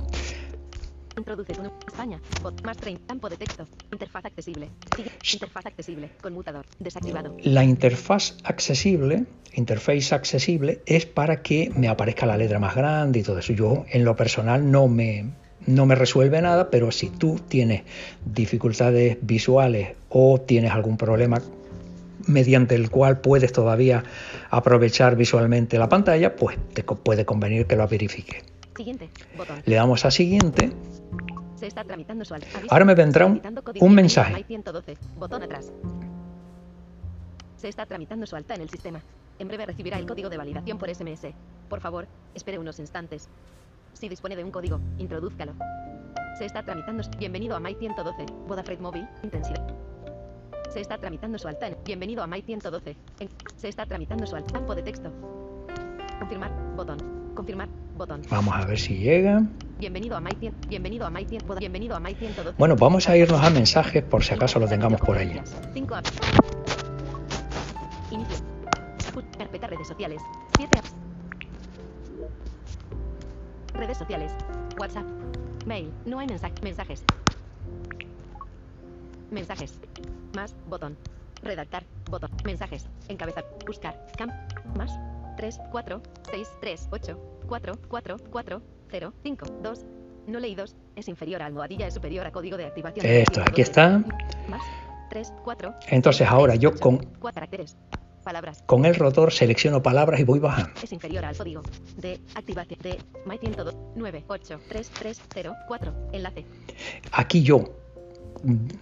Introduce 1.17 1.53
tu 1.55 1.63
número. 1.63 1.79
España. 1.87 2.21
Más 2.65 2.77
30. 2.77 3.07
Campo 3.07 3.29
de 3.29 3.37
texto. 3.37 3.67
Interfaz 3.91 4.27
accesible. 4.27 4.69
Interfaz 5.33 5.67
accesible. 5.67 6.11
Conmutador. 6.21 6.67
Desactivado. 6.79 7.37
La 7.43 7.65
interfaz 7.65 8.37
accesible, 8.45 9.25
interface 9.55 10.15
accesible, 10.15 10.83
es 10.85 11.07
para 11.07 11.43
que 11.43 11.71
me 11.75 11.89
aparezca 11.89 12.27
la 12.27 12.37
letra 12.37 12.59
más 12.59 12.75
grande 12.75 13.21
y 13.21 13.23
todo 13.23 13.39
eso. 13.39 13.53
Yo 13.55 13.85
en 13.91 14.05
lo 14.05 14.15
personal 14.15 14.71
no 14.71 14.89
me, 14.89 15.31
no 15.67 15.87
me 15.87 15.95
resuelve 15.95 16.43
nada, 16.43 16.71
pero 16.71 16.91
si 16.91 17.09
tú 17.09 17.41
tienes 17.49 17.83
dificultades 18.25 19.17
visuales 19.23 19.97
o 20.11 20.41
tienes 20.41 20.73
algún 20.73 20.97
problema 20.99 21.41
mediante 22.27 22.75
el 22.75 22.91
cual 22.91 23.21
puedes 23.21 23.53
todavía 23.53 24.05
aprovechar 24.51 25.17
visualmente 25.17 25.79
la 25.79 25.89
pantalla, 25.89 26.37
pues 26.37 26.59
te 26.75 26.83
puede 26.83 27.25
convenir 27.25 27.67
que 27.67 27.77
lo 27.77 27.87
verifique. 27.89 28.56
Siguiente. 28.77 29.11
Botón. 29.37 29.63
Le 29.65 29.77
damos 29.77 30.05
a 30.05 30.11
siguiente. 30.11 30.73
Se 31.57 31.67
está 31.67 31.85
tramitando 31.85 32.25
su. 32.25 32.35
Ahora 32.69 32.85
me 32.85 32.95
vendrá 32.95 33.25
un- 33.27 33.41
mensaje. 33.95 34.35
a 34.35 34.37
My 34.37 34.45
112. 34.45 34.97
Botón 35.19 35.43
atrás. 35.43 35.73
Se 37.57 37.69
está 37.69 37.87
tramitando 37.87 38.27
su 38.27 38.37
alta 38.37 38.55
en 38.55 38.61
el 38.61 38.69
sistema. 38.69 39.01
En 39.39 39.49
breve 39.49 39.67
recibirá 39.67 39.99
el 39.99 40.07
código 40.07 40.29
de 40.29 40.37
validación 40.37 40.79
por 40.79 40.91
SMS. 40.91 41.35
Por 41.69 41.81
favor, 41.81 42.07
espere 42.35 42.59
unos 42.59 42.79
instantes. 42.79 43.29
Si 43.95 44.09
dispone 44.09 44.37
de 44.37 44.45
un 44.45 44.51
código, 44.51 44.79
introdúzcalo. 44.99 45.53
Se 46.39 46.45
está 46.45 46.63
tramitando. 46.63 47.03
su- 47.03 47.11
Bienvenido 47.19 47.57
a 47.57 47.61
My 47.61 47.75
112. 47.75 48.27
Vodafone 48.47 48.79
Móvil. 48.79 49.09
Intensidad. 49.23 49.67
Se 50.71 50.81
está 50.83 50.99
tramitando 50.99 51.39
su 51.39 51.49
alta 51.49 51.69
en. 51.69 51.77
Bienvenido 51.85 52.23
a 52.23 52.27
My 52.27 52.43
112. 52.43 52.95
En- 53.21 53.29
Se 53.57 53.69
está 53.69 53.87
tramitando 53.87 54.27
su 54.27 54.37
alta. 54.37 54.53
Campo 54.53 54.75
de 54.75 54.83
texto. 54.83 55.11
Confirmar. 56.19 56.51
Botón. 56.77 56.99
Confirmar. 57.35 57.69
Botón. 57.97 58.23
Vamos 58.31 58.55
a 58.55 58.65
ver 58.67 58.79
si 58.79 58.97
llega. 58.99 59.43
Bienvenido 59.79 60.17
a 60.17 60.21
My 60.21 60.31
100. 60.39 60.69
Bienvenido 60.69 61.07
a 61.07 61.11
My 61.11 61.25
100. 61.25 61.47
Voda- 61.47 61.61
Bienvenido 61.61 61.97
a 61.97 62.01
My 62.01 62.15
112. 62.15 62.57
Bueno, 62.59 62.77
vamos 62.77 63.09
a 63.09 63.17
irnos 63.17 63.43
a 63.43 63.51
mensajes 63.51 64.03
por 64.05 64.23
si 64.23 64.35
acaso 64.35 64.59
lo 64.59 64.69
tengamos 64.69 65.01
por 65.01 65.17
allí. 65.17 65.41
5 65.73 65.95
apps. 65.95 66.13
Inicio. 68.11 68.37
Carpeta 69.39 69.67
redes 69.67 69.89
sociales. 69.89 70.21
7 70.57 70.79
apps. 70.79 70.95
Redes 73.75 73.97
sociales. 73.99 74.33
WhatsApp. 74.79 75.05
Mail. 75.67 75.91
No 76.05 76.19
hay 76.19 76.27
mensaje. 76.27 76.55
Mensajes. 76.63 77.03
Mensajes. 79.31 79.81
Más. 80.35 80.55
Botón. 80.69 80.97
Redactar. 81.43 81.85
Botón. 82.11 82.31
Mensajes. 82.45 82.87
Encabezar. 83.09 83.45
Buscar. 83.67 84.07
Camp. 84.17 84.33
Más. 84.77 84.93
3, 85.37 85.61
4, 85.71 86.03
6, 86.31 86.49
3, 86.61 86.89
8, 86.91 87.19
4, 87.47 87.73
4, 87.89 88.17
4, 88.31 88.63
0, 88.91 89.13
5, 89.23 89.47
2. 89.63 89.87
No 90.27 90.41
leídos. 90.41 90.75
Es 90.97 91.09
inferior 91.09 91.43
a 91.43 91.47
almohadilla. 91.47 91.87
Es 91.87 91.95
superior 91.95 92.27
a 92.27 92.33
código 92.33 92.57
de 92.57 92.67
activación. 92.67 93.07
Esto, 93.07 93.43
aquí 93.43 93.61
está. 93.61 94.03
Más. 94.49 94.63
3, 95.11 95.33
4. 95.45 95.75
Entonces 95.89 96.27
ahora 96.27 96.57
yo 96.57 96.75
con, 96.75 96.99
Cuatro 96.99 97.35
caracteres. 97.35 97.77
Palabras. 98.25 98.65
con 98.67 98.85
el 98.85 98.97
rotor 98.97 99.33
selecciono 99.33 99.81
palabras 99.85 100.19
y 100.19 100.25
voy 100.25 100.41
bajando. 100.41 100.73
Es 100.83 100.93
inferior 100.93 101.25
al 101.25 101.37
código. 101.37 101.63
De 101.97 102.19
activación. 102.35 102.81
De 102.83 102.99
My 103.25 103.39
102. 103.39 103.77
9, 103.95 104.25
8, 104.27 104.61
3, 104.69 104.91
3, 104.99 105.23
0, 105.33 105.55
4. 105.69 105.95
Enlace. 106.13 106.45
Aquí 107.13 107.43
yo 107.45 107.63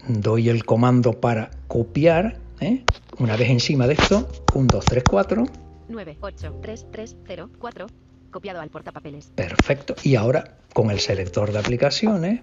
doy 0.09 0.49
el 0.49 0.65
comando 0.65 1.13
para 1.21 1.51
copiar. 1.69 2.39
¿eh? 2.61 2.85
Una 3.19 3.37
vez 3.37 3.51
encima 3.51 3.87
de 3.87 3.95
esto, 3.95 4.29
1, 4.55 4.67
2, 4.73 4.85
3, 4.85 5.05
4. 5.11 5.45
9, 5.89 6.19
8, 6.21 6.59
3, 6.63 6.87
3, 6.91 7.17
0, 7.27 7.51
4. 7.59 7.87
Copiado 8.31 8.61
al 8.61 8.71
portapapeles. 8.71 9.27
Perfecto. 9.35 9.95
Y 10.03 10.17
ahora 10.17 10.59
con 10.73 10.91
el 10.91 10.99
selector 11.01 11.53
de 11.53 11.59
aplicaciones 11.59 12.41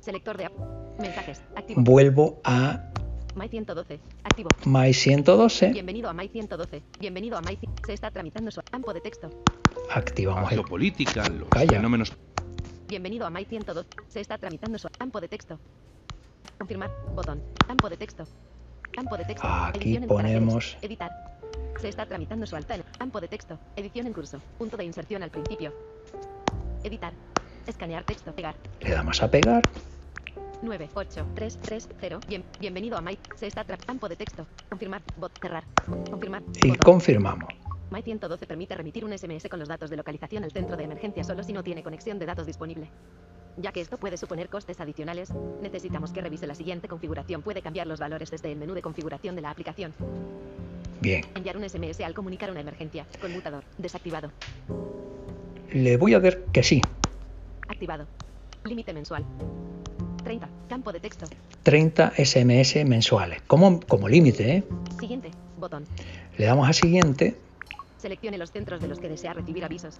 Selector 0.00 0.36
de 0.38 0.46
app. 0.46 0.52
Mensajes. 1.00 1.42
Activo. 1.56 1.82
vuelvo 1.82 2.40
a 2.44 2.90
My 3.34 3.48
112. 3.48 4.00
Activo. 4.22 4.48
My 4.66 4.92
112. 4.94 5.72
Bienvenido 5.72 6.08
a 6.08 6.12
My 6.12 6.28
112. 6.28 6.82
Bienvenido 7.00 7.36
a 7.36 7.40
My. 7.42 7.58
Se 7.86 7.92
está 7.94 8.10
tramitando 8.10 8.50
su 8.50 8.60
campo 8.70 8.92
de 8.94 9.00
texto. 9.00 9.30
Activamos 9.90 10.50
el 10.52 10.58
Geopolítica, 10.58 11.28
los 11.30 11.48
Calla. 11.48 11.76
fenómenos 11.78 12.12
Bienvenido 12.86 13.26
a 13.26 13.30
My 13.30 13.44
112. 13.44 13.88
Se 14.08 14.20
está 14.20 14.38
tramitando 14.38 14.78
su 14.78 14.88
campo 14.88 15.20
de 15.20 15.28
texto. 15.28 15.58
Confirmar. 16.58 16.90
Botón. 17.14 17.42
Campo 17.66 17.88
de 17.90 17.96
texto. 17.96 18.24
Campo 18.92 19.16
de 19.16 19.24
texto. 19.24 19.46
Aquí 19.48 19.96
Edición 19.96 20.06
ponemos- 20.06 20.76
Editar. 20.82 21.10
Se 21.80 21.88
está 21.88 22.06
tramitando 22.06 22.46
su 22.46 22.56
alta 22.56 22.74
en 22.76 22.82
campo 22.98 23.20
de 23.20 23.28
texto. 23.28 23.58
Edición 23.76 24.06
en 24.06 24.12
curso. 24.12 24.40
Punto 24.58 24.76
de 24.76 24.84
inserción 24.84 25.22
al 25.22 25.30
principio. 25.30 25.72
Editar. 26.82 27.12
Escanear 27.66 28.04
texto. 28.04 28.32
Pegar. 28.32 28.54
Le 28.80 28.90
damos 28.90 29.22
a 29.22 29.30
pegar. 29.30 29.62
9, 30.62 30.88
8, 30.94 31.26
3, 31.34 31.58
3, 31.60 31.88
0. 32.00 32.20
Bien, 32.26 32.44
bienvenido 32.58 32.96
a 32.96 33.00
My. 33.00 33.18
Se 33.36 33.46
está 33.46 33.64
campo 33.64 34.08
de 34.08 34.16
texto. 34.16 34.46
Confirmar. 34.68 35.02
Bot. 35.18 35.38
Cerrar. 35.40 35.64
Confirmar. 36.10 36.42
Y 36.62 36.68
Botón. 36.68 36.82
confirmamos. 36.84 37.48
My 37.90 38.02
112 38.02 38.46
permite 38.46 38.74
remitir 38.74 39.04
un 39.04 39.16
SMS 39.16 39.48
con 39.48 39.58
los 39.58 39.68
datos 39.68 39.90
de 39.90 39.96
localización 39.96 40.42
al 40.42 40.52
centro 40.52 40.76
de 40.76 40.84
emergencia 40.84 41.22
solo 41.22 41.42
si 41.42 41.52
no 41.52 41.62
tiene 41.62 41.82
conexión 41.82 42.18
de 42.18 42.26
datos 42.26 42.46
disponible. 42.46 42.88
Ya 43.56 43.72
que 43.72 43.80
esto 43.80 43.98
puede 43.98 44.16
suponer 44.16 44.48
costes 44.48 44.80
adicionales, 44.80 45.32
necesitamos 45.60 46.12
que 46.12 46.20
revise 46.20 46.46
la 46.46 46.54
siguiente 46.54 46.88
configuración. 46.88 47.42
Puede 47.42 47.62
cambiar 47.62 47.86
los 47.86 48.00
valores 48.00 48.30
desde 48.30 48.50
el 48.50 48.58
menú 48.58 48.74
de 48.74 48.82
configuración 48.82 49.36
de 49.36 49.42
la 49.42 49.50
aplicación. 49.50 49.94
Bien. 51.04 51.22
Enviar 51.34 51.58
un 51.58 51.68
SMS 51.68 52.00
al 52.00 52.14
comunicar 52.14 52.50
una 52.50 52.60
emergencia. 52.60 53.04
Conmutador. 53.20 53.62
Desactivado. 53.76 54.32
Le 55.70 55.98
voy 55.98 56.14
a 56.14 56.20
dar 56.20 56.38
que 56.50 56.62
sí. 56.62 56.80
Activado. 57.68 58.06
Límite 58.64 58.94
mensual. 58.94 59.22
30. 60.24 60.48
Campo 60.66 60.92
de 60.92 61.00
texto. 61.00 61.26
30 61.62 62.14
SMS 62.16 62.86
mensuales. 62.86 63.42
Como, 63.42 63.80
como 63.80 64.08
límite, 64.08 64.56
¿eh? 64.56 64.64
Siguiente. 64.98 65.30
Botón. 65.58 65.84
Le 66.38 66.46
damos 66.46 66.66
a 66.66 66.72
siguiente 66.72 67.36
Seleccione 68.04 68.36
los 68.36 68.52
centros 68.52 68.82
de 68.82 68.88
los 68.88 68.98
que 68.98 69.08
desea 69.08 69.32
recibir 69.32 69.64
avisos. 69.64 69.94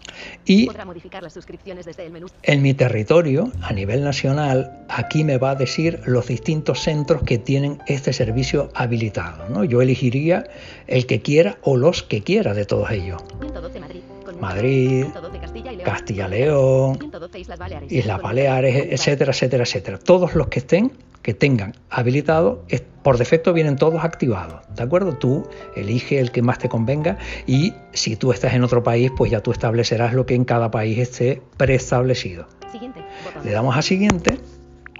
y 0.44 0.66
Podrá 0.66 0.84
modificar 0.84 1.22
las 1.22 1.32
suscripciones 1.32 1.86
desde 1.86 2.04
el 2.04 2.12
menú. 2.12 2.26
en 2.42 2.60
mi 2.60 2.74
territorio, 2.74 3.50
a 3.62 3.72
nivel 3.72 4.04
nacional, 4.04 4.84
aquí 4.90 5.24
me 5.24 5.38
va 5.38 5.52
a 5.52 5.54
decir 5.54 6.00
los 6.04 6.26
distintos 6.26 6.80
centros 6.80 7.22
que 7.22 7.38
tienen 7.38 7.78
este 7.86 8.12
servicio 8.12 8.68
habilitado. 8.74 9.48
¿no? 9.48 9.64
Yo 9.64 9.80
elegiría 9.80 10.44
el 10.86 11.06
que 11.06 11.22
quiera 11.22 11.56
o 11.62 11.78
los 11.78 12.02
que 12.02 12.22
quiera 12.22 12.52
de 12.52 12.66
todos 12.66 12.90
ellos. 12.90 13.22
112 13.40 13.80
Madrid. 13.80 14.00
Madrid, 14.40 15.02
112 15.02 15.38
Castilla 15.38 15.72
y 15.72 15.76
León. 15.76 15.90
Castilla-León, 15.90 16.98
112 16.98 17.38
Islas 17.38 18.20
Baleares. 18.20 18.76
Etcétera, 18.90 19.32
etcétera, 19.32 19.64
etcétera. 19.64 19.98
Todos 19.98 20.34
los 20.34 20.48
que 20.48 20.58
estén, 20.60 20.92
que 21.22 21.34
tengan 21.34 21.74
habilitado, 21.90 22.64
por 23.02 23.18
defecto 23.18 23.52
vienen 23.52 23.76
todos 23.76 24.04
activados, 24.04 24.62
¿de 24.74 24.82
acuerdo? 24.82 25.16
Tú 25.16 25.46
elige 25.76 26.18
el 26.18 26.30
que 26.32 26.42
más 26.42 26.58
te 26.58 26.68
convenga 26.68 27.18
y 27.46 27.74
si 27.92 28.16
tú 28.16 28.32
estás 28.32 28.54
en 28.54 28.64
otro 28.64 28.82
país, 28.82 29.10
pues 29.16 29.30
ya 29.30 29.40
tú 29.42 29.50
establecerás 29.52 30.14
lo 30.14 30.26
que 30.26 30.34
en 30.34 30.44
cada 30.44 30.70
país 30.70 30.98
esté 30.98 31.42
preestablecido. 31.56 32.46
Siguiente. 32.72 33.04
Le 33.44 33.52
damos 33.52 33.76
a 33.76 33.82
siguiente, 33.82 34.38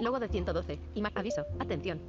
Logo 0.01 0.19
de 0.19 0.27
112. 0.27 0.77
Ima 0.95 1.11
aviso. 1.15 1.45
Atención. 1.59 1.99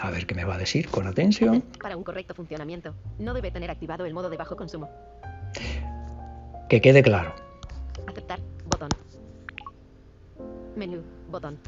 a 0.00 0.10
ver 0.10 0.26
qué 0.26 0.34
me 0.34 0.44
va 0.44 0.54
a 0.54 0.58
decir 0.58 0.88
con 0.88 1.06
atención. 1.06 1.62
Para 1.80 1.96
un 1.96 2.04
correcto 2.04 2.34
funcionamiento, 2.34 2.94
no 3.18 3.34
debe 3.34 3.50
tener 3.50 3.70
activado 3.70 4.06
el 4.06 4.14
modo 4.14 4.30
de 4.30 4.36
bajo 4.36 4.56
consumo. 4.56 4.88
Que 6.68 6.80
quede 6.80 7.02
claro. 7.02 7.34
Aceptar. 8.06 8.40
Botón. 8.64 8.88
Menú. 10.76 11.02
Botón. 11.28 11.58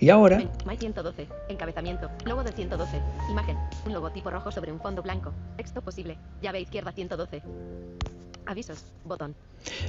Y 0.00 0.10
ahora, 0.10 0.38
My 0.66 0.76
112. 0.76 1.28
Encabezamiento. 1.48 2.10
Logo 2.24 2.42
de 2.42 2.52
112. 2.52 3.00
Imagen. 3.30 3.56
Un 3.86 3.92
logotipo 3.92 4.30
rojo 4.30 4.50
sobre 4.50 4.72
un 4.72 4.80
fondo 4.80 5.02
blanco. 5.02 5.32
Texto 5.56 5.80
posible. 5.82 6.18
Llave 6.42 6.60
izquierda 6.60 6.92
112. 6.92 7.42
Avisos. 8.46 8.84
Botón. 9.04 9.34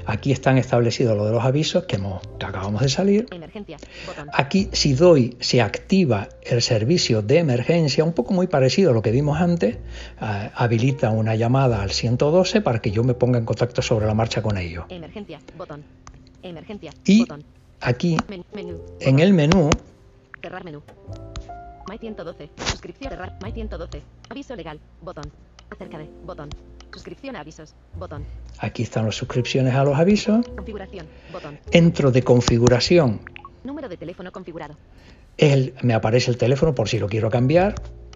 aquí 0.05 0.31
están 0.31 0.57
establecidos 0.57 1.17
lo 1.17 1.25
de 1.25 1.31
los 1.33 1.43
avisos 1.43 1.83
que, 1.83 1.97
hemos, 1.97 2.21
que 2.39 2.45
acabamos 2.45 2.81
de 2.81 2.89
salir. 2.89 3.25
Emergencia. 3.31 3.77
Botón. 4.07 4.29
Aquí 4.33 4.69
si 4.71 4.93
doy, 4.93 5.35
se 5.41 5.61
activa 5.61 6.29
el 6.43 6.61
servicio 6.61 7.21
de 7.21 7.39
emergencia, 7.39 8.03
un 8.03 8.13
poco 8.13 8.33
muy 8.33 8.47
parecido 8.47 8.91
a 8.91 8.93
lo 8.93 9.01
que 9.01 9.11
vimos 9.11 9.39
antes, 9.41 9.75
eh, 10.21 10.51
habilita 10.55 11.09
una 11.11 11.35
llamada 11.35 11.81
al 11.81 11.91
112 11.91 12.61
para 12.61 12.79
que 12.79 12.91
yo 12.91 13.03
me 13.03 13.13
ponga 13.13 13.37
en 13.37 13.45
contacto 13.45 13.81
sobre 13.81 14.05
la 14.05 14.13
marcha 14.13 14.41
con 14.41 14.57
ellos. 14.57 14.85
Emergencia. 14.89 15.39
Botón. 15.57 15.83
Emergencia. 16.41 16.91
Y 17.05 17.19
Botón. 17.21 17.43
aquí 17.81 18.17
Men- 18.29 18.45
menú. 18.53 18.79
en 19.01 19.19
el 19.19 19.33
menú 19.33 19.69
Cerrar 20.41 20.63
menú. 20.63 20.81
My 21.89 21.97
112. 21.97 22.49
Suscripción. 22.65 23.09
Cerrar. 23.11 23.37
My 23.43 23.51
112. 23.51 24.01
Aviso 24.29 24.55
legal. 24.55 24.79
Botón. 25.01 25.25
Acerca 25.71 25.97
de. 25.97 26.07
Botón. 26.23 26.49
Suscripción 26.93 27.35
a 27.35 27.41
avisos. 27.41 27.73
Botón. 27.97 28.25
Aquí 28.59 28.83
están 28.83 29.05
las 29.05 29.15
suscripciones 29.15 29.73
a 29.75 29.83
los 29.83 29.97
avisos. 29.97 30.45
Configuración. 30.55 31.07
Botón. 31.31 31.59
Entro 31.71 32.11
de 32.11 32.23
configuración. 32.23 33.19
Número 33.63 33.89
de 33.89 33.97
teléfono 33.97 34.31
configurado. 34.31 34.75
El- 35.37 35.73
me 35.81 35.93
aparece 35.93 36.31
el 36.31 36.37
teléfono 36.37 36.73
por 36.73 36.87
si 36.87 36.99
lo 36.99 37.07
quiero 37.07 37.29
cambiar. 37.29 37.75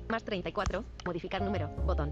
Más 0.10 0.24
34. 0.24 0.84
Modificar 1.06 1.42
número. 1.42 1.70
Botón. 1.86 2.12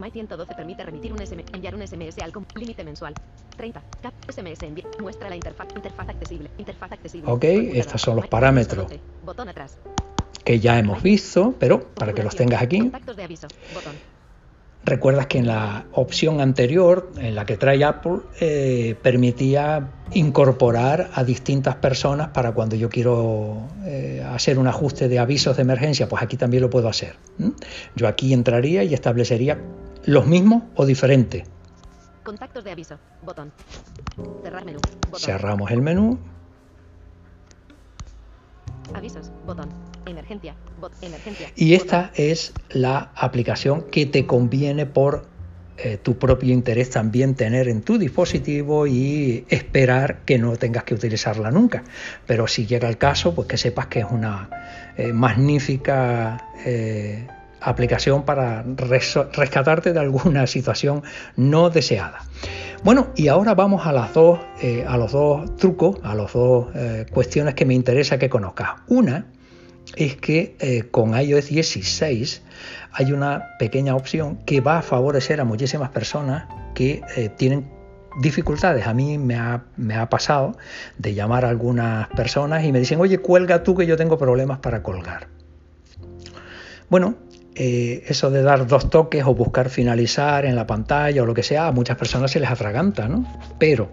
My 0.00 0.10
112 0.10 0.52
permite 0.56 0.82
remitir 0.84 1.12
un 1.12 1.20
SMS, 1.24 1.44
enviar 1.52 1.74
un 1.76 1.82
SMS 1.86 2.20
al 2.20 2.32
límite 2.56 2.82
mensual. 2.82 3.14
30. 3.56 3.80
Cap 4.02 4.12
SMS 4.28 4.60
envía. 4.66 4.84
Muestra 5.00 5.28
la 5.28 5.36
interfaz. 5.36 5.68
Interfaz 5.76 6.08
accesible. 6.08 6.50
Interfaz 6.58 6.90
accesible. 6.92 7.30
Ok, 7.30 7.44
estos 7.44 8.02
son 8.02 8.16
los 8.16 8.26
parámetros. 8.26 8.88
112. 8.88 9.00
Botón 9.24 9.48
atrás. 9.48 9.78
que 10.44 10.60
ya 10.60 10.78
hemos 10.78 11.02
visto, 11.02 11.54
pero 11.58 11.88
para 11.94 12.12
que 12.12 12.22
los 12.22 12.36
tengas 12.36 12.60
aquí, 12.60 12.78
Contactos 12.80 13.16
de 13.16 13.22
aviso. 13.24 13.46
Botón. 13.72 13.94
Recuerdas 14.84 15.26
que 15.26 15.38
en 15.38 15.46
la 15.46 15.86
opción 15.92 16.40
anterior, 16.40 17.10
en 17.16 17.34
la 17.34 17.46
que 17.46 17.56
trae 17.56 17.82
Apple, 17.84 18.20
eh, 18.40 18.96
permitía 19.02 19.90
incorporar 20.12 21.10
a 21.14 21.24
distintas 21.24 21.76
personas 21.76 22.28
para 22.28 22.52
cuando 22.52 22.76
yo 22.76 22.88
quiero 22.88 23.68
eh, 23.84 24.24
hacer 24.26 24.58
un 24.58 24.66
ajuste 24.66 25.08
de 25.08 25.18
avisos 25.18 25.56
de 25.56 25.62
emergencia, 25.62 26.08
pues 26.08 26.22
aquí 26.22 26.36
también 26.36 26.62
lo 26.62 26.70
puedo 26.70 26.88
hacer. 26.88 27.16
Yo 27.96 28.08
aquí 28.08 28.32
entraría 28.32 28.84
y 28.84 28.94
establecería 28.94 29.58
los 30.04 30.26
mismos 30.26 30.64
o 30.76 30.86
diferentes. 30.86 31.44
Contactos 32.22 32.64
de 32.64 32.70
aviso. 32.70 32.98
Botón. 33.22 33.52
Cerrar 34.42 34.64
menú. 34.64 34.78
Botón. 35.10 35.20
Cerramos 35.20 35.70
el 35.70 35.82
menú, 35.82 36.18
Avisos. 38.92 39.32
Botón. 39.46 39.68
Emergencia. 40.06 40.54
Y 41.56 41.74
esta 41.74 42.10
es 42.14 42.52
la 42.70 43.10
aplicación 43.14 43.84
que 43.90 44.06
te 44.06 44.26
conviene 44.26 44.86
por 44.86 45.26
eh, 45.76 45.98
tu 46.00 46.16
propio 46.18 46.54
interés 46.54 46.90
también 46.90 47.34
tener 47.34 47.66
en 47.66 47.82
tu 47.82 47.98
dispositivo 47.98 48.86
y 48.86 49.44
esperar 49.48 50.20
que 50.24 50.38
no 50.38 50.56
tengas 50.56 50.84
que 50.84 50.94
utilizarla 50.94 51.50
nunca. 51.50 51.82
Pero 52.26 52.46
si 52.46 52.64
llega 52.64 52.88
el 52.88 52.96
caso, 52.96 53.34
pues 53.34 53.48
que 53.48 53.56
sepas 53.56 53.88
que 53.88 54.00
es 54.00 54.06
una 54.08 54.48
eh, 54.96 55.12
magnífica 55.12 56.48
eh, 56.64 57.26
aplicación 57.60 58.24
para 58.24 58.62
rescatarte 58.62 59.92
de 59.92 59.98
alguna 59.98 60.46
situación 60.46 61.02
no 61.36 61.70
deseada. 61.70 62.20
Bueno, 62.84 63.08
y 63.16 63.26
ahora 63.26 63.54
vamos 63.54 63.84
a 63.84 63.92
las 63.92 64.12
dos, 64.12 64.38
a 64.86 64.96
los 64.98 65.10
dos 65.10 65.56
trucos, 65.56 65.96
a 66.02 66.14
las 66.14 66.34
dos 66.34 66.66
cuestiones 67.10 67.54
que 67.54 67.64
me 67.64 67.72
interesa 67.72 68.18
que 68.18 68.28
conozcas. 68.28 68.72
Una 68.88 69.24
es 69.96 70.16
que 70.16 70.56
eh, 70.60 70.84
con 70.90 71.18
iOS 71.18 71.48
16 71.48 72.42
hay 72.92 73.12
una 73.12 73.56
pequeña 73.58 73.94
opción 73.94 74.36
que 74.44 74.60
va 74.60 74.78
a 74.78 74.82
favorecer 74.82 75.40
a 75.40 75.44
muchísimas 75.44 75.90
personas 75.90 76.44
que 76.74 77.02
eh, 77.16 77.28
tienen 77.28 77.70
dificultades. 78.20 78.86
A 78.86 78.94
mí 78.94 79.18
me 79.18 79.36
ha, 79.36 80.08
pasado 80.08 80.56
de 80.98 81.14
llamar 81.14 81.44
a 81.44 81.48
algunas 81.48 82.08
personas 82.08 82.64
y 82.64 82.72
me 82.72 82.78
dicen, 82.78 83.00
oye, 83.00 83.18
cuelga 83.18 83.62
tú 83.62 83.74
que 83.76 83.86
yo 83.86 83.96
tengo 83.96 84.18
problemas 84.18 84.58
para 84.58 84.82
colgar. 84.82 85.28
Bueno, 86.88 87.16
eh, 87.54 88.04
eso 88.06 88.30
de 88.30 88.42
dar 88.42 88.66
dos 88.66 88.90
toques 88.90 89.24
o 89.24 89.34
buscar 89.34 89.68
finalizar 89.68 90.44
en 90.44 90.56
la 90.56 90.66
pantalla 90.66 91.22
o 91.22 91.26
lo 91.26 91.34
que 91.34 91.42
sea, 91.42 91.68
a 91.68 91.72
muchas 91.72 91.96
personas 91.96 92.30
se 92.30 92.40
les 92.40 92.50
atraganta, 92.50 93.08
¿no? 93.08 93.26
Pero. 93.58 93.90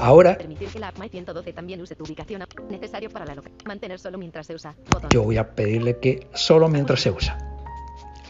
Ahora- 0.00 0.36
Permitir 0.38 0.68
que 0.68 0.78
la 0.78 0.88
app 0.88 0.98
My 0.98 1.08
112 1.08 1.52
también 1.52 1.80
use 1.80 1.94
tu 1.96 2.04
ubicación. 2.04 2.44
Necesario 2.70 3.10
para 3.10 3.24
la 3.24 3.34
loca. 3.34 3.50
Mantener 3.66 3.98
solo 3.98 4.18
mientras 4.18 4.46
se 4.46 4.54
usa. 4.54 4.74
Yo 5.10 5.22
voy 5.24 5.36
a 5.36 5.54
pedirle 5.54 5.98
que 5.98 6.26
solo 6.34 6.68
mientras 6.68 7.00
se 7.00 7.10
usa. 7.10 7.38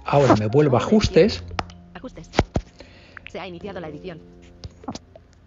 Ahora 0.04 0.34
me 0.36 0.46
vuelvo 0.46 0.76
a 0.76 0.80
ajustes. 0.80 1.42
Ajustes. 1.94 2.30
Se 3.30 3.38
ha 3.40 3.46
iniciado 3.46 3.80
la 3.80 3.88
edición. 3.88 4.18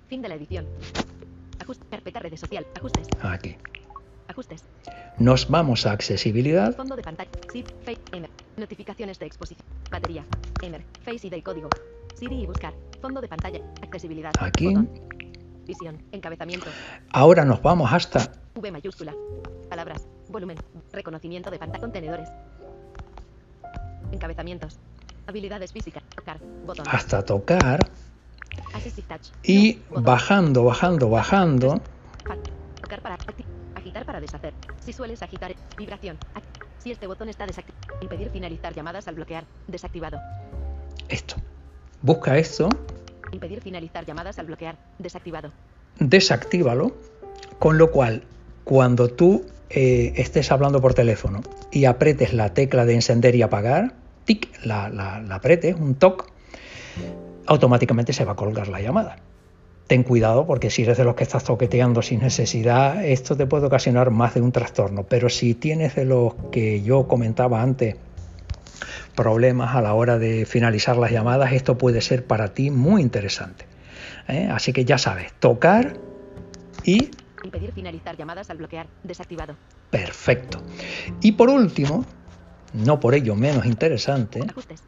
Fin 0.07 0.22
de 0.22 0.29
la 0.29 0.36
edición. 0.36 0.65
Ajuste. 1.62 1.86
Carpeta 1.89 2.19
redes 2.19 2.39
social. 2.39 2.65
Ajustes. 2.75 3.07
Aquí. 3.22 3.55
Ajustes. 4.27 4.63
Nos 5.17 5.50
vamos 5.50 5.86
a 5.86 5.91
accesibilidad. 5.91 6.75
Fondo 6.75 6.95
de 6.95 7.01
pantalla. 7.03 7.29
Zip. 7.51 7.67
Face. 7.84 8.00
Emer. 8.12 8.29
Notificaciones 8.57 9.19
de 9.19 9.25
exposición. 9.25 9.65
Batería. 9.91 10.25
Emer. 10.62 10.84
Face 11.03 11.27
y 11.27 11.29
del 11.29 11.43
código. 11.43 11.69
Siri 12.15 12.43
y 12.43 12.45
buscar. 12.45 12.74
Fondo 13.01 13.19
de 13.22 13.27
pantalla. 13.27 13.60
Accesibilidad. 13.81 14.31
Aquí. 14.39 14.67
Botón. 14.67 14.89
Visión. 15.65 16.01
Encabezamiento. 16.12 16.67
Ahora 17.12 17.43
nos 17.45 17.62
vamos 17.62 17.91
hasta 17.91 18.31
V 18.55 18.72
mayúscula. 18.72 19.13
Palabras. 19.69 20.07
Volumen. 20.29 20.57
Reconocimiento 20.93 21.50
de 21.51 21.60
pantalla. 21.60 21.81
Contenedores. 21.81 22.29
Encabezamientos. 24.12 24.79
Habilidades 25.27 25.72
físicas. 25.72 26.03
Tocar. 26.15 26.39
Botón. 26.65 26.86
hasta 26.89 27.23
tocar 27.23 27.80
y 29.43 29.80
bajando, 29.89 30.63
bajando, 30.63 31.10
bajando. 31.10 31.82
Tocar 32.82 33.01
para 33.01 33.17
agitar 33.75 34.06
para 34.06 34.19
deshacer. 34.21 34.54
Si 34.80 34.93
sueles 34.93 35.21
agitar, 35.21 35.54
vibración. 35.78 36.17
Ac- 36.36 36.43
Si 36.78 36.91
este 36.91 37.08
botón 37.08 37.30
está 37.30 37.45
desactivado, 37.47 37.97
impedir 38.01 38.30
finalizar 38.30 38.73
llamadas 38.73 39.08
al 39.08 39.15
bloquear. 39.15 39.45
Desactivado. 39.67 40.19
Esto. 41.10 41.36
Busca 42.01 42.38
esto, 42.38 42.69
Impedir 43.36 43.62
finalizar 43.62 44.06
llamadas 44.06 44.39
al 44.39 44.45
bloquear. 44.45 44.78
Desactivado. 44.98 45.52
desactívalo, 46.00 46.95
con 47.60 47.78
lo 47.78 47.91
cual 47.91 48.24
cuando 48.63 49.10
tú 49.10 49.45
eh, 49.69 50.13
estés 50.15 50.52
hablando 50.54 50.80
por 50.80 50.93
teléfono 50.93 51.41
y 51.69 51.84
apretes 51.86 52.34
la 52.34 52.54
tecla 52.54 52.86
de 52.86 52.93
encender 52.93 53.36
y 53.36 53.41
apagar, 53.41 53.93
tic, 54.24 54.50
la, 54.63 54.89
la, 54.89 55.19
la 55.19 55.36
apretes, 55.36 55.76
un 55.76 55.95
toc, 55.95 56.32
automáticamente 57.45 58.13
se 58.13 58.24
va 58.24 58.32
a 58.32 58.36
colgar 58.36 58.69
la 58.69 58.80
llamada. 58.80 59.17
Ten 59.88 60.04
cuidado 60.04 60.48
porque 60.48 60.69
si 60.69 60.84
eres 60.84 60.98
de 60.98 61.04
los 61.04 61.15
que 61.15 61.24
estás 61.24 61.43
toqueteando 61.43 62.02
sin 62.02 62.21
necesidad, 62.21 63.06
esto 63.06 63.36
te 63.36 63.45
puede 63.45 63.67
ocasionar 63.67 64.12
más 64.12 64.34
de 64.34 64.41
un 64.41 64.52
trastorno. 64.52 65.04
Pero 65.04 65.30
si 65.30 65.54
tienes 65.56 65.93
de 65.95 66.06
los 66.06 66.34
que 66.52 66.82
yo 66.82 67.08
comentaba 67.08 67.62
antes, 67.62 67.98
problemas 69.15 69.75
a 69.75 69.82
la 69.82 69.93
hora 69.93 70.17
de 70.17 70.45
finalizar 70.45 70.97
las 70.97 71.12
llamadas, 71.12 71.54
esto 71.54 71.78
puede 71.78 72.01
ser 72.01 72.25
para 72.25 72.54
ti 72.54 72.71
muy 72.71 73.01
interesante. 73.01 73.65
¿eh? 74.28 74.47
Así 74.51 74.73
que 74.73 74.86
ya 74.86 74.97
sabes, 74.97 75.34
tocar 75.39 75.97
y 76.84 77.12
Impedir 77.43 77.71
finalizar 77.73 78.17
llamadas 78.17 78.49
al 78.49 78.58
bloquear. 78.58 78.88
Desactivado. 79.04 79.56
perfecto. 79.91 80.62
Y 81.21 81.34
por 81.34 81.49
último, 81.49 82.04
no 82.73 82.99
por 82.99 83.13
ello 83.13 83.36
menos 83.36 83.65
interesante, 83.65 84.41
Ajustes. 84.49 84.84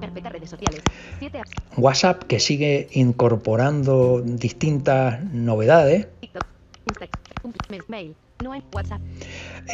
Redes 0.00 0.50
sociales. 0.50 0.82
7 1.18 1.38
apps. 1.38 1.50
WhatsApp 1.76 2.22
que 2.24 2.38
sigue 2.38 2.88
incorporando 2.92 4.20
distintas 4.20 5.22
novedades, 5.32 6.08
TikTok. 6.20 6.44
Instagram. 6.86 7.84
Mail. 7.88 8.14
No 8.42 8.52
hay 8.52 8.62
WhatsApp. 8.72 9.00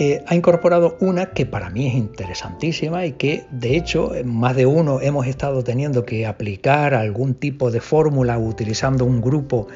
eh, 0.01 0.25
ha 0.27 0.35
incorporado 0.35 0.97
una 1.01 1.27
que 1.27 1.45
para 1.45 1.69
mí 1.71 1.87
es 1.87 1.95
interesantísima 1.95 3.05
y 3.05 3.13
que 3.13 3.45
de 3.51 3.77
hecho 3.77 4.15
en 4.15 4.35
más 4.35 4.57
de 4.57 4.65
uno 4.65 5.01
hemos 5.03 5.27
estado 5.27 5.63
teniendo 5.63 6.05
que 6.07 6.27
aplicar 6.27 6.95
algún 6.95 7.35
tipo 7.35 7.71
de 7.71 7.81
fórmula 7.83 8.39
utilizando 8.39 9.05
un 9.05 9.21
grupo 9.21 9.69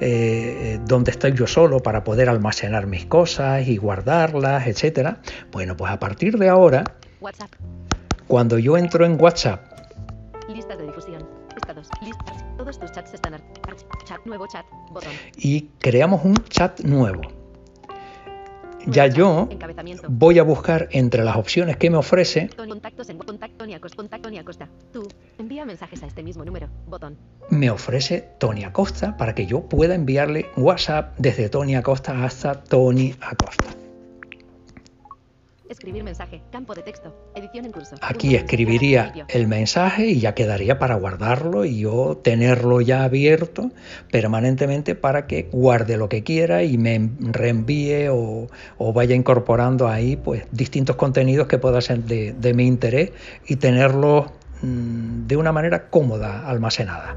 eh, 0.00 0.78
donde 0.86 1.10
estoy 1.10 1.32
yo 1.32 1.46
solo 1.46 1.80
para 1.80 2.04
poder 2.04 2.28
almacenar 2.28 2.86
mis 2.86 3.06
cosas 3.06 3.66
y 3.66 3.78
guardarlas, 3.78 4.66
etcétera. 4.66 5.20
Bueno, 5.50 5.74
pues 5.76 5.90
a 5.90 5.98
partir 5.98 6.36
de 6.38 6.48
ahora, 6.50 6.84
WhatsApp. 7.20 7.50
cuando 8.28 8.58
yo 8.58 8.76
entro 8.76 9.06
en 9.06 9.20
WhatsApp 9.20 9.72
Listas 10.54 10.76
de 10.76 10.84
difusión. 10.84 11.26
Estados. 11.56 11.88
Listas. 12.02 12.44
Todos 12.58 12.78
tus 12.78 12.92
chats 12.92 13.14
están. 13.14 13.34
ar- 13.34 13.40
arch- 13.62 13.86
Chat. 14.04 14.18
Nuevo 14.26 14.46
chat. 14.46 14.66
Botón. 14.92 15.12
y 15.38 15.62
creamos 15.78 16.22
un 16.24 16.34
chat 16.50 16.80
nuevo, 16.80 17.22
ya 18.86 19.06
yo 19.06 19.48
voy 20.08 20.38
a 20.38 20.42
buscar 20.42 20.88
entre 20.90 21.24
las 21.24 21.36
opciones 21.36 21.76
que 21.76 21.90
me 21.90 21.96
ofrece 21.96 22.40
este 22.40 22.62
me 27.50 27.70
ofrece 27.70 28.28
Tony 28.38 28.64
Acosta 28.64 29.16
para 29.16 29.34
que 29.34 29.46
yo 29.46 29.62
pueda 29.62 29.94
enviarle 29.94 30.46
WhatsApp 30.56 31.16
desde 31.18 31.48
Tony 31.48 31.76
Acosta 31.76 32.24
hasta 32.24 32.62
Tony 32.64 33.14
Acosta. 33.20 33.83
Escribir 35.74 36.04
mensaje. 36.04 36.40
Campo 36.52 36.72
de 36.72 36.82
texto. 36.82 37.32
Edición 37.34 37.64
en 37.64 37.72
curso. 37.72 37.96
Aquí 38.00 38.36
escribiría 38.36 39.12
el 39.26 39.48
mensaje 39.48 40.06
y 40.06 40.20
ya 40.20 40.32
quedaría 40.32 40.78
para 40.78 40.94
guardarlo 40.94 41.64
y 41.64 41.80
yo 41.80 42.20
tenerlo 42.22 42.80
ya 42.80 43.02
abierto 43.02 43.72
permanentemente 44.12 44.94
para 44.94 45.26
que 45.26 45.48
guarde 45.50 45.96
lo 45.96 46.08
que 46.08 46.22
quiera 46.22 46.62
y 46.62 46.78
me 46.78 47.10
reenvíe 47.18 48.08
o, 48.08 48.46
o 48.78 48.92
vaya 48.92 49.16
incorporando 49.16 49.88
ahí 49.88 50.14
pues 50.14 50.44
distintos 50.52 50.94
contenidos 50.94 51.48
que 51.48 51.58
puedan 51.58 51.82
ser 51.82 52.04
de, 52.04 52.34
de 52.34 52.54
mi 52.54 52.68
interés 52.68 53.10
y 53.48 53.56
tenerlos 53.56 54.26
mm, 54.62 55.26
de 55.26 55.36
una 55.36 55.50
manera 55.50 55.90
cómoda 55.90 56.48
almacenada. 56.48 57.16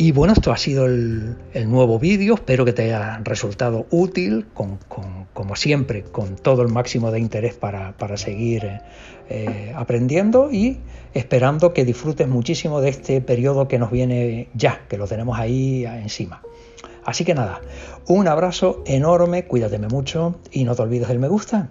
Y 0.00 0.12
bueno, 0.12 0.32
esto 0.32 0.52
ha 0.52 0.56
sido 0.56 0.86
el, 0.86 1.36
nuevo 1.66 1.98
vídeo, 1.98 2.34
espero 2.34 2.64
que 2.64 2.72
te 2.72 2.84
haya 2.84 3.18
resultado 3.24 3.88
útil, 3.90 4.46
como 4.54 5.56
siempre, 5.56 6.04
con 6.04 6.36
todo 6.36 6.62
el 6.62 6.68
máximo 6.68 7.10
de 7.10 7.18
interés 7.18 7.54
para, 7.54 7.96
para 7.96 8.16
seguir 8.16 8.64
eh, 8.64 8.80
eh, 9.28 9.72
aprendiendo 9.74 10.52
y 10.52 10.78
esperando 11.14 11.74
que 11.74 11.84
disfrutes 11.84 12.28
muchísimo 12.28 12.80
de 12.80 12.90
este 12.90 13.20
periodo 13.20 13.66
que 13.66 13.80
nos 13.80 13.90
viene 13.90 14.50
ya, 14.54 14.82
que 14.88 14.98
lo 14.98 15.08
tenemos 15.08 15.36
ahí 15.36 15.84
encima. 15.84 16.42
Así 17.04 17.24
que 17.24 17.34
nada, 17.34 17.60
un 18.06 18.28
abrazo 18.28 18.84
enorme, 18.86 19.46
cuídateme 19.46 19.88
mucho 19.88 20.38
y 20.52 20.62
no 20.62 20.76
te 20.76 20.82
olvides 20.82 21.08
del 21.08 21.18
me 21.18 21.26
gusta. 21.26 21.70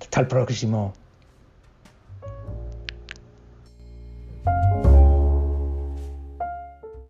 Hasta 0.00 0.18
el 0.18 0.26
próximo 0.26 0.94